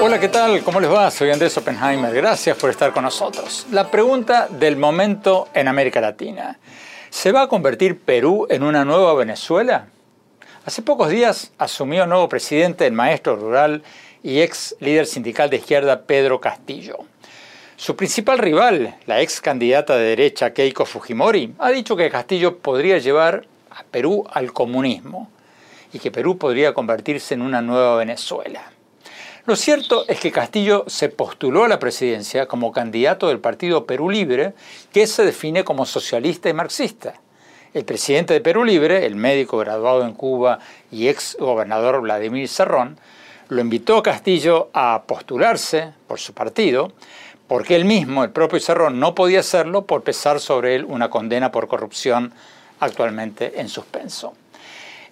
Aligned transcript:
Hola, 0.00 0.20
¿qué 0.20 0.28
tal? 0.28 0.62
¿Cómo 0.62 0.80
les 0.80 0.90
va? 0.90 1.10
Soy 1.10 1.30
Andrés 1.30 1.56
Oppenheimer. 1.56 2.14
Gracias 2.14 2.56
por 2.56 2.70
estar 2.70 2.92
con 2.92 3.04
nosotros. 3.04 3.66
La 3.70 3.90
pregunta 3.90 4.48
del 4.48 4.76
momento 4.76 5.48
en 5.54 5.68
América 5.68 6.00
Latina. 6.00 6.58
¿Se 7.10 7.32
va 7.32 7.42
a 7.42 7.48
convertir 7.48 8.00
Perú 8.00 8.46
en 8.50 8.62
una 8.62 8.84
nueva 8.84 9.14
Venezuela? 9.14 9.86
Hace 10.64 10.82
pocos 10.82 11.10
días 11.10 11.52
asumió 11.58 12.06
nuevo 12.06 12.28
presidente 12.28 12.86
el 12.86 12.92
maestro 12.92 13.36
rural 13.36 13.82
y 14.22 14.40
ex 14.40 14.76
líder 14.80 15.06
sindical 15.06 15.50
de 15.50 15.58
izquierda 15.58 16.02
Pedro 16.02 16.40
Castillo. 16.40 16.98
Su 17.78 17.94
principal 17.94 18.38
rival, 18.38 18.96
la 19.04 19.20
ex 19.20 19.42
candidata 19.42 19.96
de 19.96 20.06
derecha 20.06 20.54
Keiko 20.54 20.86
Fujimori, 20.86 21.52
ha 21.58 21.70
dicho 21.70 21.94
que 21.94 22.08
Castillo 22.08 22.56
podría 22.56 22.96
llevar 22.96 23.46
a 23.70 23.84
Perú 23.84 24.24
al 24.32 24.54
comunismo 24.54 25.28
y 25.92 25.98
que 25.98 26.10
Perú 26.10 26.38
podría 26.38 26.72
convertirse 26.72 27.34
en 27.34 27.42
una 27.42 27.60
nueva 27.60 27.96
Venezuela. 27.96 28.62
Lo 29.44 29.56
cierto 29.56 30.06
es 30.08 30.18
que 30.18 30.32
Castillo 30.32 30.84
se 30.86 31.10
postuló 31.10 31.64
a 31.64 31.68
la 31.68 31.78
presidencia 31.78 32.46
como 32.46 32.72
candidato 32.72 33.28
del 33.28 33.40
Partido 33.40 33.84
Perú 33.84 34.08
Libre, 34.08 34.54
que 34.90 35.06
se 35.06 35.26
define 35.26 35.62
como 35.62 35.84
socialista 35.84 36.48
y 36.48 36.54
marxista. 36.54 37.20
El 37.74 37.84
presidente 37.84 38.32
de 38.32 38.40
Perú 38.40 38.64
Libre, 38.64 39.04
el 39.04 39.16
médico 39.16 39.58
graduado 39.58 40.02
en 40.06 40.14
Cuba 40.14 40.60
y 40.90 41.08
ex 41.08 41.36
gobernador 41.38 42.00
Vladimir 42.00 42.48
Serrón, 42.48 42.98
lo 43.48 43.60
invitó 43.60 43.98
a 43.98 44.02
Castillo 44.02 44.70
a 44.72 45.04
postularse 45.06 45.92
por 46.08 46.18
su 46.18 46.32
partido, 46.32 46.92
porque 47.48 47.76
él 47.76 47.84
mismo, 47.84 48.24
el 48.24 48.30
propio 48.30 48.60
Serrón, 48.60 48.98
no 48.98 49.14
podía 49.14 49.40
hacerlo 49.40 49.86
por 49.86 50.02
pesar 50.02 50.40
sobre 50.40 50.74
él 50.74 50.84
una 50.84 51.10
condena 51.10 51.52
por 51.52 51.68
corrupción 51.68 52.32
actualmente 52.80 53.60
en 53.60 53.68
suspenso. 53.68 54.34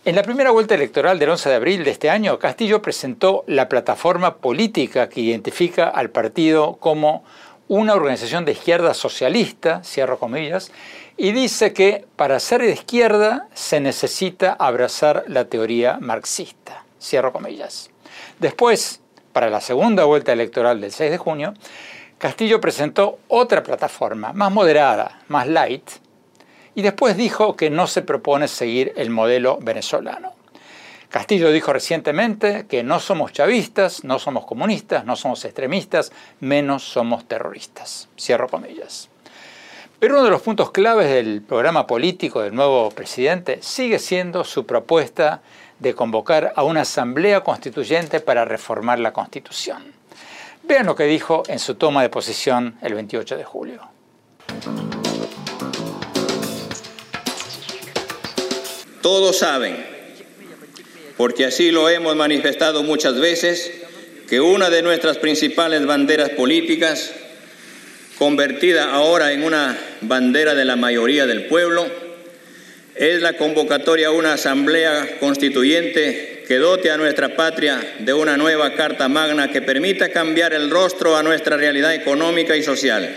En 0.04 0.16
la 0.16 0.22
primera 0.22 0.50
vuelta 0.50 0.74
electoral 0.74 1.18
del 1.18 1.30
11 1.30 1.48
de 1.48 1.54
abril 1.54 1.84
de 1.84 1.90
este 1.90 2.10
año, 2.10 2.38
Castillo 2.38 2.82
presentó 2.82 3.42
la 3.46 3.70
plataforma 3.70 4.36
política 4.36 5.08
que 5.08 5.22
identifica 5.22 5.88
al 5.88 6.10
partido 6.10 6.76
como 6.76 7.24
una 7.68 7.94
organización 7.94 8.44
de 8.44 8.52
izquierda 8.52 8.92
socialista, 8.92 9.82
cierro 9.82 10.18
comillas, 10.18 10.70
y 11.16 11.32
dice 11.32 11.72
que 11.72 12.04
para 12.16 12.38
ser 12.40 12.60
de 12.60 12.72
izquierda 12.72 13.48
se 13.54 13.80
necesita 13.80 14.52
abrazar 14.52 15.24
la 15.26 15.46
teoría 15.46 15.96
marxista, 16.00 16.84
cierro 17.00 17.32
comillas. 17.32 17.90
Después, 18.40 19.00
para 19.32 19.48
la 19.48 19.62
segunda 19.62 20.04
vuelta 20.04 20.32
electoral 20.32 20.82
del 20.82 20.92
6 20.92 21.12
de 21.12 21.18
junio, 21.18 21.54
Castillo 22.24 22.58
presentó 22.58 23.18
otra 23.28 23.62
plataforma, 23.62 24.32
más 24.32 24.50
moderada, 24.50 25.20
más 25.28 25.46
light, 25.46 25.90
y 26.74 26.80
después 26.80 27.18
dijo 27.18 27.54
que 27.54 27.68
no 27.68 27.86
se 27.86 28.00
propone 28.00 28.48
seguir 28.48 28.94
el 28.96 29.10
modelo 29.10 29.58
venezolano. 29.60 30.32
Castillo 31.10 31.52
dijo 31.52 31.74
recientemente 31.74 32.64
que 32.66 32.82
no 32.82 32.98
somos 32.98 33.34
chavistas, 33.34 34.04
no 34.04 34.18
somos 34.18 34.46
comunistas, 34.46 35.04
no 35.04 35.16
somos 35.16 35.44
extremistas, 35.44 36.12
menos 36.40 36.82
somos 36.82 37.28
terroristas. 37.28 38.08
Cierro 38.18 38.48
comillas. 38.48 39.10
Pero 39.98 40.14
uno 40.14 40.24
de 40.24 40.30
los 40.30 40.40
puntos 40.40 40.70
claves 40.70 41.10
del 41.10 41.42
programa 41.42 41.86
político 41.86 42.40
del 42.40 42.54
nuevo 42.54 42.90
presidente 42.92 43.58
sigue 43.60 43.98
siendo 43.98 44.44
su 44.44 44.64
propuesta 44.64 45.42
de 45.78 45.94
convocar 45.94 46.54
a 46.56 46.62
una 46.62 46.80
asamblea 46.80 47.42
constituyente 47.42 48.20
para 48.20 48.46
reformar 48.46 48.98
la 48.98 49.12
constitución. 49.12 50.03
Vean 50.66 50.86
lo 50.86 50.96
que 50.96 51.04
dijo 51.04 51.42
en 51.48 51.58
su 51.58 51.74
toma 51.74 52.02
de 52.02 52.08
posición 52.08 52.78
el 52.80 52.94
28 52.94 53.36
de 53.36 53.44
julio. 53.44 53.82
Todos 59.02 59.36
saben, 59.36 59.84
porque 61.18 61.44
así 61.44 61.70
lo 61.70 61.90
hemos 61.90 62.16
manifestado 62.16 62.82
muchas 62.82 63.20
veces, 63.20 63.70
que 64.26 64.40
una 64.40 64.70
de 64.70 64.80
nuestras 64.80 65.18
principales 65.18 65.84
banderas 65.84 66.30
políticas, 66.30 67.12
convertida 68.18 68.94
ahora 68.94 69.32
en 69.32 69.44
una 69.44 69.78
bandera 70.00 70.54
de 70.54 70.64
la 70.64 70.76
mayoría 70.76 71.26
del 71.26 71.46
pueblo, 71.46 71.86
es 72.94 73.20
la 73.20 73.36
convocatoria 73.36 74.08
a 74.08 74.12
una 74.12 74.32
asamblea 74.32 75.18
constituyente 75.20 76.33
que 76.46 76.56
dote 76.56 76.90
a 76.90 76.96
nuestra 76.96 77.36
patria 77.36 77.80
de 78.00 78.12
una 78.12 78.36
nueva 78.36 78.74
Carta 78.74 79.08
Magna 79.08 79.50
que 79.50 79.62
permita 79.62 80.10
cambiar 80.10 80.52
el 80.52 80.70
rostro 80.70 81.16
a 81.16 81.22
nuestra 81.22 81.56
realidad 81.56 81.94
económica 81.94 82.56
y 82.56 82.62
social. 82.62 83.08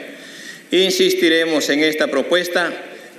Insistiremos 0.71 1.69
en 1.69 1.83
esta 1.83 2.07
propuesta 2.07 2.73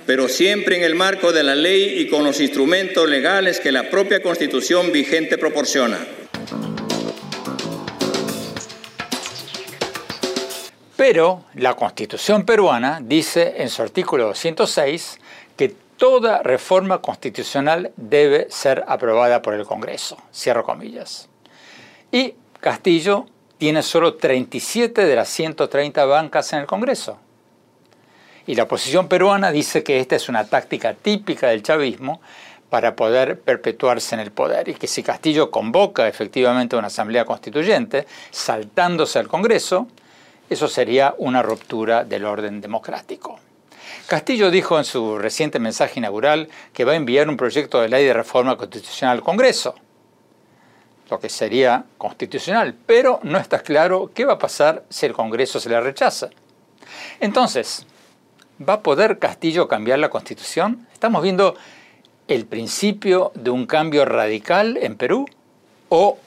pero 0.09 0.27
siempre 0.27 0.75
en 0.75 0.81
el 0.81 0.95
marco 0.95 1.31
de 1.31 1.43
la 1.43 1.53
ley 1.53 1.99
y 1.99 2.07
con 2.07 2.23
los 2.23 2.39
instrumentos 2.39 3.07
legales 3.07 3.59
que 3.59 3.71
la 3.71 3.91
propia 3.91 4.23
Constitución 4.23 4.91
vigente 4.91 5.37
proporciona. 5.37 5.99
Pero 10.97 11.45
la 11.53 11.75
Constitución 11.75 12.43
peruana 12.43 12.99
dice 13.03 13.53
en 13.57 13.69
su 13.69 13.83
artículo 13.83 14.25
206 14.25 15.19
que 15.55 15.75
toda 15.99 16.41
reforma 16.41 17.01
constitucional 17.01 17.91
debe 17.97 18.47
ser 18.49 18.85
aprobada 18.87 19.41
por 19.43 19.53
el 19.53 19.65
Congreso. 19.65 20.17
Cierro 20.33 20.63
comillas. 20.63 21.27
Y 22.11 22.35
Castillo 22.61 23.27
tiene 23.57 23.83
solo 23.83 24.15
37 24.15 25.05
de 25.05 25.15
las 25.15 25.27
130 25.27 26.05
bancas 26.05 26.53
en 26.53 26.59
el 26.59 26.65
Congreso. 26.65 27.19
Y 28.47 28.55
la 28.55 28.63
oposición 28.63 29.09
peruana 29.09 29.51
dice 29.51 29.83
que 29.83 29.99
esta 29.99 30.15
es 30.15 30.29
una 30.29 30.45
táctica 30.45 30.93
típica 30.93 31.49
del 31.49 31.63
chavismo 31.63 32.21
para 32.69 32.95
poder 32.95 33.41
perpetuarse 33.41 34.15
en 34.15 34.21
el 34.21 34.31
poder 34.31 34.69
y 34.69 34.75
que 34.75 34.87
si 34.87 35.03
Castillo 35.03 35.51
convoca 35.51 36.07
efectivamente 36.07 36.77
una 36.77 36.87
asamblea 36.87 37.25
constituyente, 37.25 38.07
saltándose 38.31 39.19
al 39.19 39.27
Congreso, 39.27 39.87
eso 40.49 40.69
sería 40.69 41.13
una 41.17 41.43
ruptura 41.43 42.05
del 42.05 42.23
orden 42.23 42.61
democrático. 42.61 43.39
Castillo 44.09 44.51
dijo 44.51 44.77
en 44.77 44.83
su 44.83 45.17
reciente 45.17 45.59
mensaje 45.59 45.99
inaugural 45.99 46.49
que 46.73 46.83
va 46.83 46.91
a 46.93 46.95
enviar 46.95 47.29
un 47.29 47.37
proyecto 47.37 47.79
de 47.79 47.89
ley 47.89 48.05
de 48.05 48.13
reforma 48.13 48.57
constitucional 48.57 49.17
al 49.17 49.23
Congreso, 49.23 49.75
lo 51.09 51.19
que 51.19 51.29
sería 51.29 51.85
constitucional, 51.97 52.75
pero 52.85 53.19
no 53.23 53.37
está 53.37 53.59
claro 53.59 54.11
qué 54.13 54.25
va 54.25 54.33
a 54.33 54.39
pasar 54.39 54.83
si 54.89 55.05
el 55.05 55.13
Congreso 55.13 55.59
se 55.59 55.69
le 55.69 55.79
rechaza. 55.79 56.29
Entonces, 57.19 57.85
¿Va 58.67 58.73
a 58.73 58.83
poder 58.83 59.19
Castillo 59.19 59.69
cambiar 59.69 59.99
la 59.99 60.09
constitución? 60.09 60.85
¿Estamos 60.91 61.23
viendo 61.23 61.55
el 62.27 62.45
principio 62.45 63.31
de 63.33 63.51
un 63.51 63.65
cambio 63.65 64.03
radical 64.03 64.77
en 64.81 64.97
Perú? 64.97 65.25
¿O, 65.87 66.17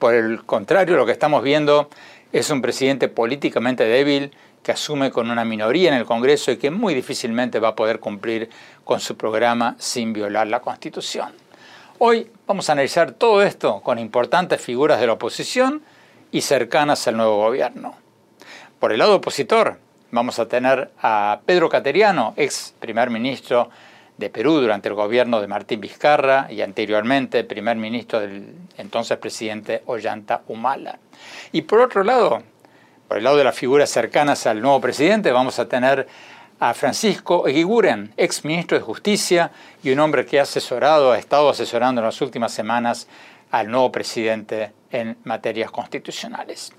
por 0.00 0.14
el 0.14 0.44
contrario, 0.44 0.96
lo 0.96 1.06
que 1.06 1.12
estamos 1.12 1.44
viendo 1.44 1.88
es 2.32 2.50
un 2.50 2.60
presidente 2.60 3.06
políticamente 3.06 3.84
débil 3.84 4.32
que 4.62 4.72
asume 4.72 5.10
con 5.10 5.30
una 5.30 5.44
minoría 5.44 5.88
en 5.88 5.94
el 5.94 6.04
Congreso 6.04 6.50
y 6.50 6.56
que 6.56 6.70
muy 6.70 6.94
difícilmente 6.94 7.60
va 7.60 7.68
a 7.68 7.76
poder 7.76 8.00
cumplir 8.00 8.50
con 8.84 9.00
su 9.00 9.16
programa 9.16 9.76
sin 9.78 10.12
violar 10.12 10.46
la 10.46 10.60
Constitución? 10.60 11.32
Hoy 11.98 12.30
vamos 12.46 12.68
a 12.68 12.72
analizar 12.72 13.12
todo 13.12 13.42
esto 13.42 13.80
con 13.82 13.98
importantes 13.98 14.60
figuras 14.60 15.00
de 15.00 15.06
la 15.06 15.14
oposición 15.14 15.82
y 16.32 16.40
cercanas 16.40 17.06
al 17.06 17.16
nuevo 17.16 17.36
gobierno. 17.36 17.94
Por 18.78 18.92
el 18.92 18.98
lado 18.98 19.16
opositor, 19.16 19.78
vamos 20.10 20.38
a 20.38 20.48
tener 20.48 20.90
a 21.02 21.40
Pedro 21.44 21.68
Cateriano, 21.68 22.34
ex 22.36 22.74
primer 22.80 23.10
ministro 23.10 23.68
de 24.16 24.30
Perú 24.30 24.60
durante 24.60 24.88
el 24.88 24.94
gobierno 24.94 25.40
de 25.40 25.46
Martín 25.46 25.80
Vizcarra 25.80 26.46
y 26.50 26.60
anteriormente 26.62 27.44
primer 27.44 27.76
ministro 27.76 28.20
del 28.20 28.54
entonces 28.76 29.18
presidente 29.18 29.82
Ollanta 29.86 30.42
Humala. 30.46 30.98
Y 31.52 31.62
por 31.62 31.80
otro 31.80 32.04
lado, 32.04 32.42
por 33.10 33.18
el 33.18 33.24
lado 33.24 33.38
de 33.38 33.42
las 33.42 33.56
figuras 33.56 33.90
cercanas 33.90 34.46
al 34.46 34.62
nuevo 34.62 34.80
presidente, 34.80 35.32
vamos 35.32 35.58
a 35.58 35.66
tener 35.66 36.06
a 36.60 36.72
Francisco 36.74 37.48
Eguiguren, 37.48 38.14
ex 38.16 38.44
ministro 38.44 38.78
de 38.78 38.84
Justicia 38.84 39.50
y 39.82 39.90
un 39.90 39.98
hombre 39.98 40.24
que 40.24 40.38
ha 40.38 40.44
asesorado, 40.44 41.10
ha 41.10 41.18
estado 41.18 41.50
asesorando 41.50 42.00
en 42.00 42.04
las 42.04 42.20
últimas 42.20 42.52
semanas 42.52 43.08
al 43.50 43.68
nuevo 43.68 43.90
presidente 43.90 44.70
en 44.92 45.16
materias 45.24 45.72
constitucionales. 45.72 46.72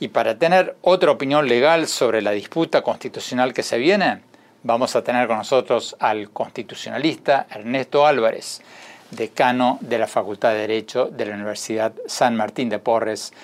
Y 0.00 0.08
para 0.08 0.38
tener 0.38 0.74
otra 0.80 1.10
opinión 1.10 1.46
legal 1.46 1.86
sobre 1.86 2.22
la 2.22 2.30
disputa 2.30 2.80
constitucional 2.80 3.52
que 3.52 3.62
se 3.62 3.76
viene, 3.76 4.22
Vamos 4.66 4.96
a 4.96 5.04
tener 5.04 5.26
con 5.26 5.36
nosotros 5.36 5.94
al 5.98 6.30
constitucionalista 6.30 7.46
Ernesto 7.50 8.06
Álvarez, 8.06 8.62
decano 9.10 9.76
de 9.82 9.98
la 9.98 10.06
Facultad 10.06 10.52
de 10.52 10.60
Derecho 10.60 11.10
de 11.12 11.26
la 11.26 11.34
Universidad 11.34 11.92
San 12.06 12.34
Martín 12.34 12.70
de 12.70 12.78
Porres 12.78 13.34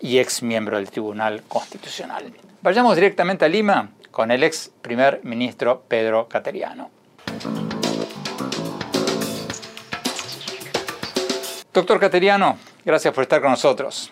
y 0.00 0.18
ex 0.18 0.42
miembro 0.42 0.76
del 0.76 0.90
Tribunal 0.90 1.42
Constitucional. 1.48 2.32
Vayamos 2.62 2.94
directamente 2.94 3.44
a 3.44 3.48
Lima 3.48 3.90
con 4.10 4.30
el 4.30 4.42
ex 4.42 4.70
primer 4.82 5.20
ministro 5.24 5.82
Pedro 5.88 6.28
Cateriano. 6.28 6.90
Doctor 11.72 12.00
Cateriano, 12.00 12.56
gracias 12.84 13.12
por 13.12 13.22
estar 13.22 13.42
con 13.42 13.50
nosotros. 13.50 14.10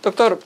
Doctor, 0.00 0.38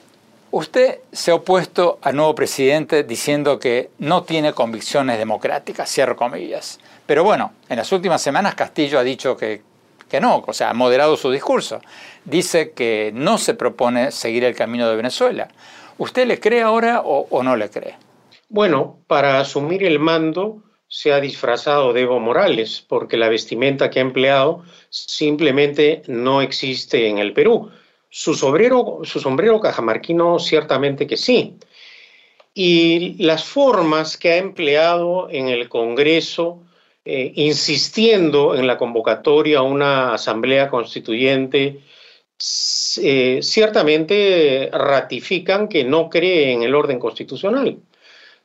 usted 0.49 0.99
se 1.11 1.29
ha 1.29 1.35
opuesto 1.35 1.99
al 2.01 2.15
nuevo 2.15 2.33
presidente 2.33 3.03
diciendo 3.03 3.59
que 3.59 3.91
no 3.99 4.23
tiene 4.23 4.53
convicciones 4.53 5.19
democráticas, 5.19 5.91
cierro 5.91 6.15
comillas. 6.15 6.79
Pero 7.05 7.23
bueno, 7.23 7.53
en 7.69 7.77
las 7.77 7.91
últimas 7.91 8.21
semanas 8.21 8.55
Castillo 8.55 8.97
ha 8.97 9.03
dicho 9.03 9.37
que, 9.37 9.61
que 10.09 10.19
no, 10.19 10.43
o 10.45 10.53
sea, 10.53 10.71
ha 10.71 10.73
moderado 10.73 11.15
su 11.15 11.31
discurso. 11.31 11.81
Dice 12.25 12.71
que 12.71 13.11
no 13.13 13.37
se 13.37 13.53
propone 13.53 14.11
seguir 14.11 14.43
el 14.43 14.55
camino 14.55 14.89
de 14.89 14.95
Venezuela. 14.95 15.47
¿Usted 15.97 16.27
le 16.27 16.39
cree 16.39 16.61
ahora 16.61 17.01
o, 17.03 17.43
no 17.43 17.55
le 17.55 17.69
cree? 17.69 17.95
Bueno, 18.49 18.99
para 19.07 19.39
asumir 19.39 19.83
el 19.83 19.99
mando 19.99 20.63
se 20.87 21.13
ha 21.13 21.19
disfrazado 21.19 21.93
de 21.93 22.01
Evo 22.01 22.19
Morales, 22.19 22.83
porque 22.87 23.17
la 23.17 23.29
vestimenta 23.29 23.89
que 23.89 23.99
ha 23.99 24.01
empleado 24.01 24.63
simplemente 24.89 26.01
no 26.07 26.41
existe 26.41 27.07
en 27.07 27.19
el 27.19 27.33
Perú. 27.33 27.69
Su 28.09 28.33
sombrero 28.33 29.59
cajamarquino 29.61 30.39
ciertamente 30.39 31.05
que 31.05 31.17
sí. 31.17 31.57
Y 32.53 33.21
las 33.23 33.43
formas 33.43 34.17
que 34.17 34.31
ha 34.31 34.37
empleado 34.37 35.29
en 35.29 35.47
el 35.49 35.69
Congreso, 35.69 36.63
eh, 37.11 37.31
insistiendo 37.37 38.53
en 38.53 38.67
la 38.67 38.77
convocatoria 38.77 39.57
a 39.57 39.63
una 39.63 40.13
asamblea 40.13 40.69
constituyente, 40.69 41.81
eh, 43.01 43.39
ciertamente 43.41 44.69
ratifican 44.71 45.67
que 45.67 45.83
no 45.83 46.07
cree 46.07 46.51
en 46.51 46.61
el 46.61 46.75
orden 46.75 46.99
constitucional. 46.99 47.79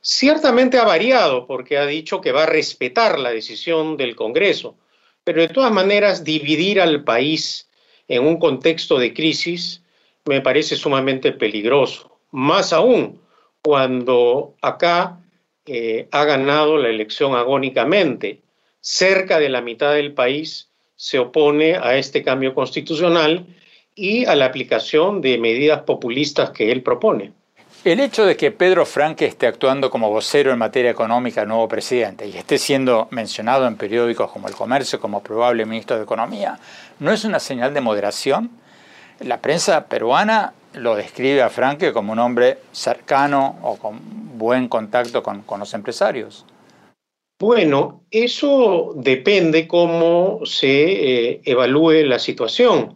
Ciertamente 0.01 0.79
ha 0.79 0.83
variado 0.83 1.45
porque 1.45 1.77
ha 1.77 1.85
dicho 1.85 2.21
que 2.21 2.31
va 2.31 2.41
a 2.41 2.47
respetar 2.47 3.19
la 3.19 3.29
decisión 3.29 3.97
del 3.97 4.15
Congreso, 4.15 4.75
pero 5.23 5.41
de 5.41 5.49
todas 5.49 5.71
maneras 5.71 6.23
dividir 6.23 6.81
al 6.81 7.03
país 7.03 7.69
en 8.07 8.25
un 8.25 8.39
contexto 8.39 8.97
de 8.97 9.13
crisis 9.13 9.83
me 10.25 10.41
parece 10.41 10.75
sumamente 10.75 11.31
peligroso. 11.33 12.17
Más 12.31 12.73
aún 12.73 13.21
cuando 13.61 14.55
acá 14.59 15.19
eh, 15.67 16.07
ha 16.11 16.25
ganado 16.25 16.77
la 16.77 16.89
elección 16.89 17.35
agónicamente. 17.35 18.41
Cerca 18.87 19.39
de 19.39 19.49
la 19.49 19.61
mitad 19.61 19.93
del 19.93 20.13
país 20.13 20.69
se 20.95 21.17
opone 21.17 21.75
a 21.75 21.95
este 21.95 22.23
cambio 22.23 22.53
constitucional 22.53 23.47
y 23.95 24.25
a 24.25 24.35
la 24.35 24.45
aplicación 24.45 25.21
de 25.21 25.39
medidas 25.39 25.81
populistas 25.81 26.51
que 26.51 26.71
él 26.71 26.83
propone. 26.83 27.33
El 27.83 27.99
hecho 27.99 28.27
de 28.27 28.37
que 28.37 28.51
Pedro 28.51 28.85
Franque 28.85 29.25
esté 29.25 29.47
actuando 29.47 29.89
como 29.89 30.11
vocero 30.11 30.51
en 30.51 30.59
materia 30.59 30.91
económica 30.91 31.45
nuevo 31.45 31.67
presidente 31.67 32.27
y 32.27 32.37
esté 32.37 32.59
siendo 32.59 33.07
mencionado 33.09 33.65
en 33.65 33.75
periódicos 33.75 34.29
como 34.29 34.47
El 34.47 34.53
Comercio 34.53 34.99
como 34.99 35.23
probable 35.23 35.65
ministro 35.65 35.97
de 35.97 36.03
Economía, 36.03 36.59
¿no 36.99 37.11
es 37.11 37.25
una 37.25 37.39
señal 37.39 37.73
de 37.73 37.81
moderación? 37.81 38.51
La 39.19 39.41
prensa 39.41 39.87
peruana 39.87 40.53
lo 40.73 40.95
describe 40.95 41.41
a 41.41 41.49
Franque 41.49 41.91
como 41.91 42.13
un 42.13 42.19
hombre 42.19 42.59
cercano 42.71 43.57
o 43.63 43.77
con 43.77 43.99
buen 44.37 44.67
contacto 44.67 45.23
con, 45.23 45.41
con 45.41 45.59
los 45.59 45.73
empresarios. 45.73 46.45
Bueno, 47.37 48.05
eso 48.11 48.93
depende 48.95 49.67
cómo 49.67 50.39
se 50.45 51.31
eh, 51.31 51.41
evalúe 51.43 52.05
la 52.05 52.17
situación. 52.17 52.95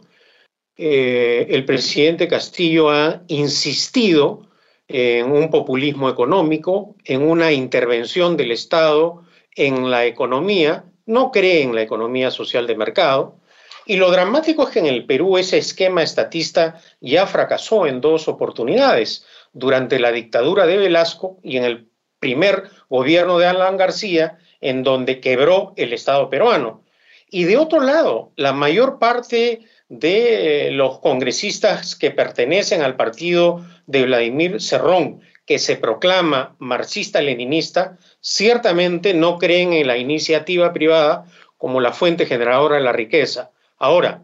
Eh, 0.78 1.46
el 1.50 1.66
presidente 1.66 2.26
Castillo 2.26 2.90
ha 2.90 3.22
insistido 3.28 4.48
en 4.88 5.30
un 5.30 5.50
populismo 5.50 6.08
económico, 6.08 6.96
en 7.04 7.22
una 7.22 7.52
intervención 7.52 8.38
del 8.38 8.50
Estado 8.50 9.24
en 9.54 9.90
la 9.90 10.06
economía, 10.06 10.84
no 11.04 11.30
cree 11.30 11.62
en 11.62 11.74
la 11.74 11.82
economía 11.82 12.30
social 12.30 12.66
de 12.66 12.76
mercado. 12.76 13.36
Y 13.84 13.96
lo 13.96 14.10
dramático 14.10 14.62
es 14.62 14.70
que 14.70 14.78
en 14.78 14.86
el 14.86 15.04
Perú 15.04 15.36
ese 15.36 15.58
esquema 15.58 16.02
estatista 16.02 16.80
ya 17.00 17.26
fracasó 17.26 17.86
en 17.86 18.00
dos 18.00 18.26
oportunidades, 18.26 19.26
durante 19.52 19.98
la 19.98 20.12
dictadura 20.12 20.66
de 20.66 20.76
Velasco 20.76 21.38
y 21.42 21.56
en 21.56 21.64
el 21.64 21.89
primer 22.20 22.70
gobierno 22.88 23.38
de 23.38 23.46
Alan 23.46 23.76
García, 23.76 24.38
en 24.60 24.84
donde 24.84 25.20
quebró 25.20 25.72
el 25.76 25.92
Estado 25.92 26.30
peruano. 26.30 26.84
Y 27.30 27.44
de 27.44 27.56
otro 27.56 27.80
lado, 27.80 28.32
la 28.36 28.52
mayor 28.52 28.98
parte 28.98 29.60
de 29.88 30.70
los 30.72 31.00
congresistas 31.00 31.96
que 31.96 32.10
pertenecen 32.10 32.82
al 32.82 32.96
partido 32.96 33.64
de 33.86 34.04
Vladimir 34.04 34.60
Cerrón, 34.60 35.20
que 35.46 35.58
se 35.58 35.76
proclama 35.76 36.54
marxista-leninista, 36.58 37.98
ciertamente 38.20 39.14
no 39.14 39.38
creen 39.38 39.72
en 39.72 39.88
la 39.88 39.96
iniciativa 39.96 40.72
privada 40.72 41.24
como 41.56 41.80
la 41.80 41.92
fuente 41.92 42.26
generadora 42.26 42.76
de 42.76 42.82
la 42.82 42.92
riqueza. 42.92 43.50
Ahora, 43.76 44.22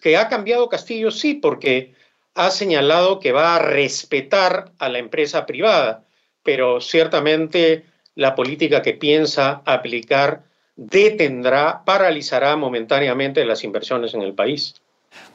que 0.00 0.16
ha 0.16 0.28
cambiado 0.28 0.68
Castillo, 0.68 1.10
sí, 1.10 1.34
porque 1.34 1.94
ha 2.34 2.50
señalado 2.50 3.18
que 3.18 3.32
va 3.32 3.56
a 3.56 3.58
respetar 3.58 4.72
a 4.78 4.88
la 4.88 4.98
empresa 4.98 5.44
privada, 5.44 6.04
pero 6.48 6.80
ciertamente 6.80 7.84
la 8.14 8.34
política 8.34 8.80
que 8.80 8.94
piensa 8.94 9.60
aplicar 9.66 10.44
detendrá, 10.76 11.84
paralizará 11.84 12.56
momentáneamente 12.56 13.44
las 13.44 13.64
inversiones 13.64 14.14
en 14.14 14.22
el 14.22 14.32
país. 14.32 14.74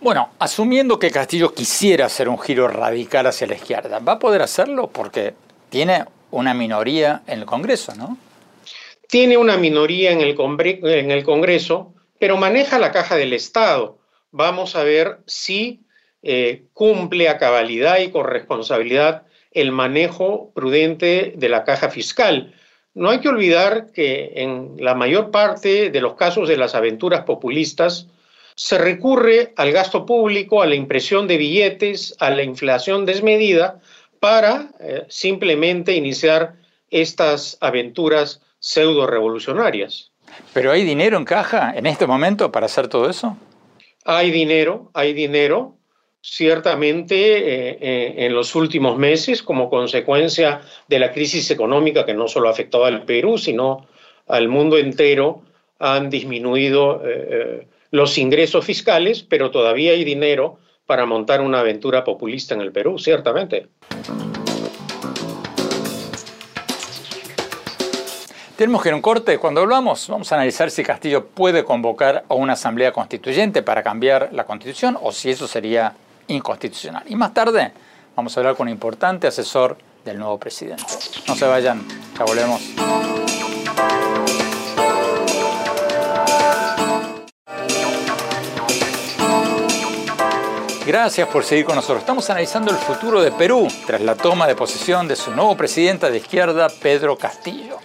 Bueno, 0.02 0.32
asumiendo 0.40 0.98
que 0.98 1.12
Castillo 1.12 1.54
quisiera 1.54 2.08
hacer 2.08 2.28
un 2.28 2.40
giro 2.40 2.68
radical 2.68 3.28
hacia 3.28 3.46
la 3.46 3.54
izquierda, 3.54 4.00
¿va 4.00 4.14
a 4.14 4.18
poder 4.18 4.42
hacerlo? 4.42 4.88
Porque 4.88 5.36
tiene 5.70 6.04
una 6.32 6.56
minoría 6.56 7.22
en 7.28 7.42
el 7.42 7.46
Congreso, 7.46 7.94
¿no? 7.94 8.18
Tiene 9.08 9.38
una 9.38 9.56
minoría 9.56 10.14
en 10.14 10.22
el, 10.22 10.36
en 10.84 11.12
el 11.12 11.24
Congreso, 11.24 11.94
pero 12.18 12.38
maneja 12.38 12.80
la 12.80 12.92
caja 12.92 13.18
del 13.18 13.34
Estado. 13.34 14.00
Vamos 14.32 14.76
a 14.76 14.82
ver 14.82 15.20
si 15.28 15.86
eh, 16.24 16.64
cumple 16.74 17.30
a 17.30 17.38
cabalidad 17.38 18.00
y 18.00 18.10
con 18.10 18.26
responsabilidad 18.26 19.28
el 19.54 19.72
manejo 19.72 20.52
prudente 20.54 21.34
de 21.36 21.50
la 21.50 21.64
caja 21.64 21.90
fiscal. 21.90 22.54
No 22.94 23.10
hay 23.10 23.20
que 23.20 23.30
olvidar 23.30 23.92
que 23.92 24.34
en 24.36 24.76
la 24.78 24.94
mayor 24.94 25.32
parte 25.32 25.90
de 25.90 26.02
los 26.02 26.16
casos 26.16 26.48
de 26.48 26.58
las 26.58 26.76
aventuras 26.76 27.24
populistas, 27.24 28.08
se 28.56 28.78
recurre 28.78 29.54
al 29.56 29.72
gasto 29.72 30.06
público, 30.06 30.62
a 30.62 30.68
la 30.68 30.76
impresión 30.76 31.28
de 31.28 31.38
billetes, 31.38 32.16
a 32.20 32.30
la 32.30 32.44
inflación 32.44 33.06
desmedida 33.06 33.80
para 34.20 34.70
eh, 34.80 35.06
simplemente 35.10 35.96
iniciar 35.96 36.56
estas 36.90 37.58
aventuras 37.62 38.42
pseudo 38.60 39.08
revolucionarias. 39.08 40.12
¿Pero 40.54 40.72
hay 40.72 40.84
dinero 40.84 41.18
en 41.18 41.26
caja 41.26 41.74
en 41.76 41.86
este 41.86 42.08
momento 42.08 42.52
para 42.52 42.68
hacer 42.68 42.88
todo 42.88 43.10
eso? 43.10 43.38
Hay 44.06 44.32
dinero, 44.32 44.92
hay 44.94 45.14
dinero, 45.14 45.76
ciertamente 46.26 47.16
eh, 47.16 47.78
eh, 47.82 48.14
en 48.26 48.34
los 48.34 48.56
últimos 48.56 48.98
meses 48.98 49.44
como 49.44 49.70
consecuencia 49.70 50.62
de 50.88 50.98
la 50.98 51.12
crisis 51.12 51.52
económica 51.52 52.06
que 52.06 52.14
no 52.14 52.30
solo 52.30 52.48
ha 52.48 52.52
afectado 52.52 52.86
al 52.86 53.04
Perú, 53.04 53.38
sino 53.38 53.86
al 54.28 54.48
mundo 54.48 54.78
entero, 54.78 55.42
han 55.80 56.10
disminuido 56.10 57.02
los 57.92 58.18
ingresos 58.18 58.64
fiscales, 58.64 59.22
pero 59.22 59.52
todavía 59.52 59.92
hay 59.92 60.06
dinero 60.06 60.60
para 60.86 61.06
montar 61.06 61.42
una 61.42 61.60
aventura 61.60 62.06
populista 62.06 62.56
en 62.56 62.62
el 62.62 62.72
Perú, 62.72 62.98
ciertamente. 62.98 63.68
Tenemos 68.56 68.82
que 68.82 68.90
ir 68.90 68.94
a 68.94 68.96
un 68.96 69.02
corte. 69.02 69.40
Cuando 69.40 69.60
hablamos, 69.60 70.08
vamos 70.08 70.32
a 70.32 70.36
analizar 70.36 70.72
si 70.72 70.84
Castillo 70.84 71.26
puede 71.26 71.66
convocar 71.66 72.24
a 72.30 72.34
una 72.34 72.54
asamblea 72.54 72.94
constituyente 72.94 73.62
para 73.62 73.84
cambiar 73.84 74.30
la 74.32 74.46
constitución 74.46 74.98
o 75.02 75.12
si 75.12 75.32
eso 75.32 75.48
sería 75.48 75.96
inconstitucional. 76.28 77.04
Y 77.08 77.16
más 77.16 77.34
tarde 77.34 77.72
vamos 78.16 78.36
a 78.36 78.40
hablar 78.40 78.56
con 78.56 78.68
un 78.68 78.74
importante 78.74 79.28
asesor 79.28 79.78
del 80.04 80.20
nuevo 80.20 80.38
presidente. 80.38 80.84
No 81.28 81.36
se 81.36 81.46
vayan, 81.46 81.82
ya 82.18 82.26
volvemos. 82.26 82.62
Gracias 90.86 91.30
por 91.30 91.46
seguir 91.46 91.64
con 91.64 91.76
nosotros. 91.76 92.00
Estamos 92.00 92.30
analizando 92.30 92.70
el 92.70 92.78
futuro 92.78 93.22
de 93.22 93.32
Perú 93.32 93.70
tras 93.88 94.02
la 94.02 94.16
toma 94.16 94.48
de 94.48 94.56
posesión 94.56 95.08
de 95.08 95.16
su 95.16 95.32
nuevo 95.32 95.56
presidente 95.56 96.12
de 96.12 96.18
izquierda, 96.18 96.68
Pedro 96.68 97.18
Castillo. 97.18 97.80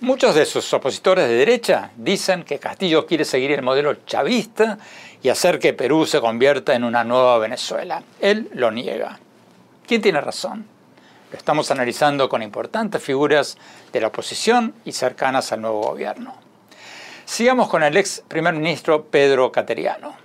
Muchos 0.00 0.34
de 0.34 0.44
sus 0.44 0.72
opositores 0.72 1.28
de 1.28 1.34
derecha 1.34 1.92
dicen 1.94 2.42
que 2.42 2.58
Castillo 2.58 3.06
quiere 3.06 3.24
seguir 3.24 3.52
el 3.52 3.62
modelo 3.62 3.94
chavista 4.04 4.78
y 5.22 5.28
hacer 5.28 5.58
que 5.58 5.72
Perú 5.72 6.06
se 6.06 6.20
convierta 6.20 6.74
en 6.74 6.84
una 6.84 7.04
nueva 7.04 7.38
Venezuela. 7.38 8.02
Él 8.20 8.50
lo 8.54 8.70
niega. 8.70 9.18
¿Quién 9.86 10.02
tiene 10.02 10.20
razón? 10.20 10.66
Lo 11.30 11.38
estamos 11.38 11.70
analizando 11.70 12.28
con 12.28 12.42
importantes 12.42 13.02
figuras 13.02 13.56
de 13.92 14.00
la 14.00 14.08
oposición 14.08 14.74
y 14.84 14.92
cercanas 14.92 15.52
al 15.52 15.60
nuevo 15.60 15.82
gobierno. 15.82 16.34
Sigamos 17.24 17.68
con 17.68 17.82
el 17.82 17.96
ex 17.96 18.22
primer 18.26 18.54
ministro 18.54 19.04
Pedro 19.04 19.52
Cateriano. 19.52 20.16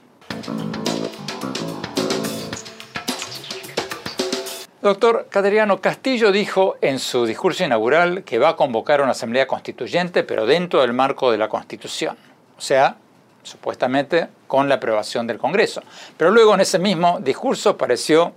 Doctor 4.81 5.27
Cateriano 5.31 5.81
Castillo 5.81 6.31
dijo 6.31 6.75
en 6.79 6.99
su 6.99 7.25
discurso 7.25 7.63
inaugural 7.63 8.23
que 8.23 8.37
va 8.37 8.49
a 8.49 8.55
convocar 8.55 9.01
una 9.01 9.11
asamblea 9.11 9.47
constituyente, 9.47 10.23
pero 10.23 10.45
dentro 10.45 10.81
del 10.81 10.93
marco 10.93 11.31
de 11.31 11.39
la 11.39 11.49
Constitución, 11.49 12.17
o 12.55 12.61
sea, 12.61 12.97
supuestamente 13.45 14.27
con 14.47 14.67
la 14.67 14.75
aprobación 14.75 15.27
del 15.27 15.37
Congreso. 15.37 15.81
Pero 16.17 16.31
luego 16.31 16.53
en 16.53 16.61
ese 16.61 16.79
mismo 16.79 17.19
discurso 17.21 17.77
pareció 17.77 18.33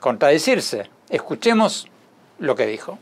contradecirse. 0.00 0.90
Escuchemos 1.08 1.86
lo 2.38 2.54
que 2.54 2.66
dijo. 2.66 2.98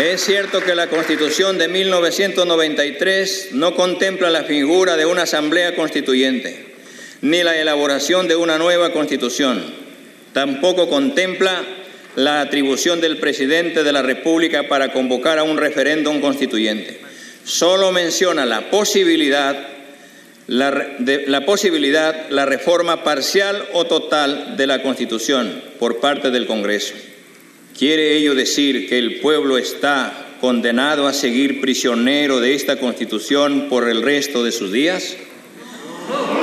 Es 0.00 0.24
cierto 0.24 0.62
que 0.62 0.74
la 0.74 0.88
Constitución 0.88 1.56
de 1.56 1.68
1993 1.68 3.48
no 3.52 3.74
contempla 3.74 4.28
la 4.30 4.44
figura 4.44 4.94
de 4.96 5.06
una 5.06 5.22
asamblea 5.22 5.74
constituyente, 5.74 6.74
ni 7.22 7.42
la 7.42 7.56
elaboración 7.56 8.28
de 8.28 8.36
una 8.36 8.58
nueva 8.58 8.92
Constitución. 8.92 9.64
Tampoco 10.34 10.90
contempla 10.90 11.64
la 12.16 12.40
atribución 12.40 13.00
del 13.00 13.18
presidente 13.18 13.84
de 13.84 13.92
la 13.92 14.02
República 14.02 14.68
para 14.68 14.92
convocar 14.92 15.38
a 15.38 15.44
un 15.44 15.58
referéndum 15.58 16.20
constituyente. 16.20 17.00
Solo 17.44 17.92
menciona 17.92 18.44
la 18.44 18.70
posibilidad 18.70 19.76
la, 20.48 20.96
la, 20.98 21.44
posibilidad, 21.44 22.30
la 22.30 22.46
reforma 22.46 23.02
parcial 23.02 23.64
o 23.72 23.84
total 23.86 24.56
de 24.56 24.66
la 24.66 24.80
Constitución 24.80 25.60
por 25.78 25.98
parte 25.98 26.30
del 26.30 26.46
Congreso. 26.46 26.94
¿Quiere 27.76 28.16
ello 28.16 28.34
decir 28.34 28.88
que 28.88 28.98
el 28.98 29.20
pueblo 29.20 29.58
está 29.58 30.12
condenado 30.40 31.08
a 31.08 31.12
seguir 31.12 31.60
prisionero 31.60 32.40
de 32.40 32.54
esta 32.54 32.76
constitución 32.76 33.66
por 33.68 33.88
el 33.88 34.02
resto 34.02 34.44
de 34.44 34.52
sus 34.52 34.70
días? 34.70 35.16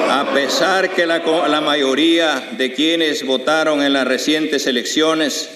A 0.09 0.33
pesar 0.33 0.93
que 0.93 1.05
la, 1.05 1.23
la, 1.47 1.61
mayoría 1.61 2.49
de 2.57 2.73
quienes 2.73 3.25
votaron 3.25 3.81
en 3.81 3.93
las 3.93 4.05
recientes 4.05 4.67
elecciones 4.67 5.49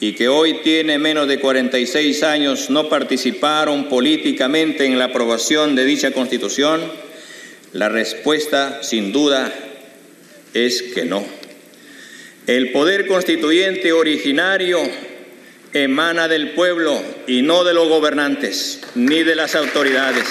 y 0.00 0.12
que 0.14 0.28
hoy 0.28 0.60
tiene 0.62 0.98
menos 0.98 1.28
de 1.28 1.38
46 1.38 2.22
años 2.22 2.70
no 2.70 2.88
participaron 2.88 3.88
políticamente 3.88 4.84
en 4.84 4.98
la 4.98 5.06
aprobación 5.06 5.74
de 5.74 5.84
dicha 5.84 6.10
constitución, 6.10 6.80
la 7.72 7.88
respuesta 7.88 8.82
sin 8.82 9.12
duda 9.12 9.52
es 10.52 10.82
que 10.82 11.04
no. 11.04 11.24
El 12.46 12.72
poder 12.72 13.06
constituyente 13.06 13.92
originario 13.92 14.80
emana 15.72 16.28
del 16.28 16.50
pueblo 16.50 17.02
y 17.26 17.42
no 17.42 17.64
de 17.64 17.74
los 17.74 17.88
gobernantes 17.88 18.80
ni 18.94 19.22
de 19.22 19.34
las 19.34 19.54
autoridades. 19.54 20.24